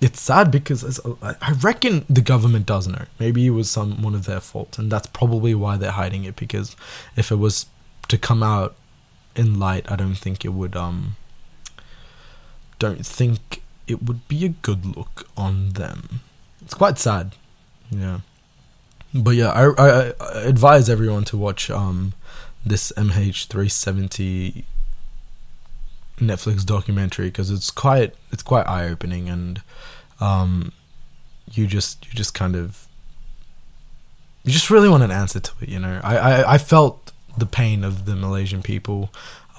it's 0.00 0.20
sad 0.20 0.50
because 0.50 1.00
I 1.22 1.52
reckon 1.60 2.04
the 2.08 2.20
government 2.20 2.66
doesn't 2.66 2.92
know. 2.92 3.06
Maybe 3.18 3.46
it 3.46 3.50
was 3.50 3.70
some 3.70 4.00
one 4.00 4.14
of 4.14 4.26
their 4.26 4.40
fault, 4.40 4.78
and 4.78 4.90
that's 4.92 5.08
probably 5.08 5.54
why 5.54 5.76
they're 5.76 5.90
hiding 5.92 6.24
it. 6.24 6.36
Because 6.36 6.76
if 7.16 7.32
it 7.32 7.36
was 7.36 7.66
to 8.08 8.16
come 8.16 8.42
out 8.42 8.76
in 9.34 9.58
light, 9.58 9.90
I 9.90 9.96
don't 9.96 10.14
think 10.14 10.44
it 10.44 10.50
would. 10.50 10.76
Um, 10.76 11.16
don't 12.78 13.04
think 13.04 13.62
it 13.88 14.02
would 14.04 14.26
be 14.28 14.44
a 14.44 14.50
good 14.50 14.96
look 14.96 15.28
on 15.36 15.70
them. 15.70 16.20
It's 16.62 16.74
quite 16.74 16.98
sad, 16.98 17.34
yeah. 17.90 18.20
But 19.12 19.30
yeah, 19.30 19.48
I, 19.48 19.70
I, 19.70 20.12
I 20.20 20.40
advise 20.42 20.88
everyone 20.88 21.24
to 21.24 21.36
watch 21.36 21.70
um 21.70 22.12
this 22.64 22.92
MH370 22.96 24.64
Netflix 26.18 26.64
documentary 26.64 27.26
because 27.26 27.50
it's 27.50 27.70
quite 27.70 28.14
it's 28.30 28.42
quite 28.42 28.66
eye 28.66 28.88
opening 28.88 29.28
and 29.28 29.62
um, 30.20 30.72
you 31.50 31.66
just 31.66 32.06
you 32.06 32.12
just 32.14 32.34
kind 32.34 32.56
of 32.56 32.86
you 34.44 34.52
just 34.52 34.70
really 34.70 34.88
want 34.88 35.02
an 35.02 35.10
answer 35.10 35.40
to 35.40 35.52
it. 35.60 35.68
You 35.68 35.78
know, 35.78 36.00
I 36.02 36.16
I, 36.16 36.54
I 36.54 36.58
felt 36.58 37.12
the 37.36 37.46
pain 37.46 37.84
of 37.84 38.04
the 38.04 38.16
Malaysian 38.16 38.62
people 38.62 39.10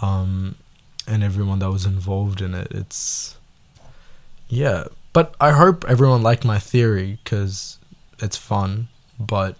um, 0.02 0.56
and 1.08 1.24
everyone 1.24 1.60
that 1.60 1.72
was 1.72 1.86
involved 1.86 2.42
in 2.42 2.54
it. 2.54 2.68
It's 2.72 3.38
yeah, 4.48 4.86
but 5.14 5.36
I 5.40 5.52
hope 5.52 5.86
everyone 5.88 6.24
liked 6.24 6.44
my 6.46 6.60
theory 6.60 7.20
because 7.24 7.78
it's 8.20 8.38
fun, 8.38 8.88
but 9.20 9.56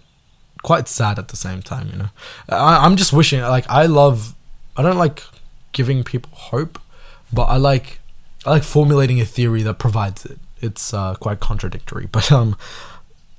quite 0.62 0.88
sad 0.88 1.18
at 1.18 1.28
the 1.28 1.36
same 1.36 1.62
time. 1.62 1.88
You 1.90 1.98
know, 1.98 2.08
I, 2.48 2.84
I'm 2.84 2.96
just 2.96 3.12
wishing 3.12 3.40
like 3.40 3.68
I 3.68 3.86
love. 3.86 4.34
I 4.76 4.82
don't 4.82 4.98
like 4.98 5.22
giving 5.72 6.04
people 6.04 6.30
hope, 6.34 6.78
but 7.32 7.44
I 7.44 7.56
like 7.56 8.00
I 8.46 8.50
like 8.50 8.62
formulating 8.62 9.20
a 9.20 9.24
theory 9.24 9.62
that 9.62 9.78
provides 9.78 10.24
it. 10.24 10.38
It's 10.60 10.94
uh, 10.94 11.14
quite 11.14 11.40
contradictory, 11.40 12.08
but 12.12 12.30
um, 12.32 12.56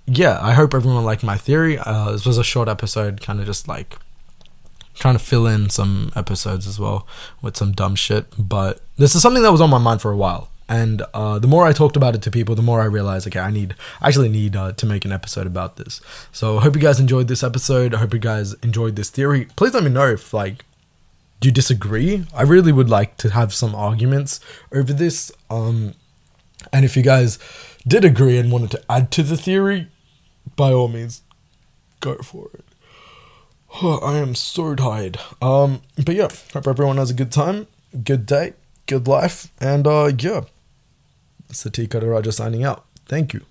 yeah. 0.06 0.40
I 0.42 0.54
hope 0.54 0.74
everyone 0.74 1.04
liked 1.04 1.24
my 1.24 1.38
theory. 1.38 1.78
Uh, 1.78 2.12
this 2.12 2.26
was 2.26 2.38
a 2.38 2.44
short 2.44 2.68
episode, 2.68 3.22
kind 3.22 3.40
of 3.40 3.46
just 3.46 3.68
like 3.68 3.98
trying 4.94 5.16
to 5.16 5.24
fill 5.24 5.48
in 5.48 5.70
some 5.70 6.12
episodes 6.16 6.68
as 6.68 6.80
well 6.80 7.08
with 7.42 7.58
some 7.58 7.72
dumb 7.72 7.96
shit. 7.96 8.26
But 8.38 8.82
this 8.98 9.16
is 9.16 9.22
something 9.22 9.44
that 9.44 9.52
was 9.52 9.62
on 9.62 9.70
my 9.70 9.78
mind 9.78 10.02
for 10.02 10.12
a 10.12 10.18
while. 10.18 10.50
And 10.70 11.02
uh, 11.14 11.38
the 11.38 11.50
more 11.50 11.66
I 11.66 11.74
talked 11.74 11.98
about 11.98 12.16
it 12.16 12.22
to 12.22 12.32
people, 12.32 12.56
the 12.56 12.62
more 12.62 12.80
I 12.82 12.86
realized, 12.86 13.28
okay, 13.28 13.40
I 13.40 13.52
need, 13.52 13.76
I 14.00 14.08
actually 14.08 14.30
need 14.30 14.56
uh, 14.56 14.72
to 14.72 14.86
make 14.86 15.04
an 15.04 15.12
episode 15.12 15.46
about 15.46 15.76
this. 15.76 16.00
So 16.32 16.60
I 16.60 16.62
hope 16.62 16.76
you 16.76 16.82
guys 16.82 16.98
enjoyed 16.98 17.28
this 17.28 17.44
episode. 17.44 17.94
I 17.94 17.98
hope 17.98 18.14
you 18.14 18.20
guys 18.20 18.54
enjoyed 18.64 18.96
this 18.96 19.10
theory. 19.10 19.48
Please 19.58 19.74
let 19.74 19.84
me 19.84 19.90
know 19.90 20.08
if 20.08 20.34
like 20.34 20.64
do 21.42 21.48
you 21.48 21.52
disagree? 21.52 22.26
I 22.34 22.44
really 22.44 22.72
would 22.72 22.90
like 22.90 23.18
to 23.18 23.32
have 23.32 23.54
some 23.54 23.76
arguments 23.76 24.40
over 24.72 24.94
this. 24.94 25.32
Um, 25.50 25.96
and 26.72 26.86
if 26.86 26.96
you 26.96 27.02
guys 27.02 27.40
did 27.86 28.06
agree 28.06 28.38
and 28.38 28.52
wanted 28.52 28.72
to 28.72 28.84
add 28.88 29.12
to 29.12 29.24
the 29.24 29.36
theory, 29.36 29.88
by 30.56 30.72
all 30.72 30.88
means, 30.88 31.24
go 32.00 32.16
for 32.18 32.50
it. 32.54 32.66
I 33.74 34.18
am 34.18 34.36
so 34.36 34.76
tired. 34.76 35.18
Um, 35.42 35.82
but 36.06 36.14
yeah, 36.16 36.28
hope 36.54 36.68
everyone 36.68 36.98
has 36.98 37.10
a 37.10 37.16
good 37.16 37.32
time, 37.32 37.68
good 38.04 38.26
day, 38.26 38.54
good 38.86 39.08
life, 39.08 39.48
and 39.60 39.88
uh, 39.88 40.12
yeah, 40.18 40.42
Sati 41.50 41.88
Kadaraja 41.88 42.32
signing 42.32 42.64
out. 42.64 42.86
Thank 43.08 43.34
you. 43.34 43.46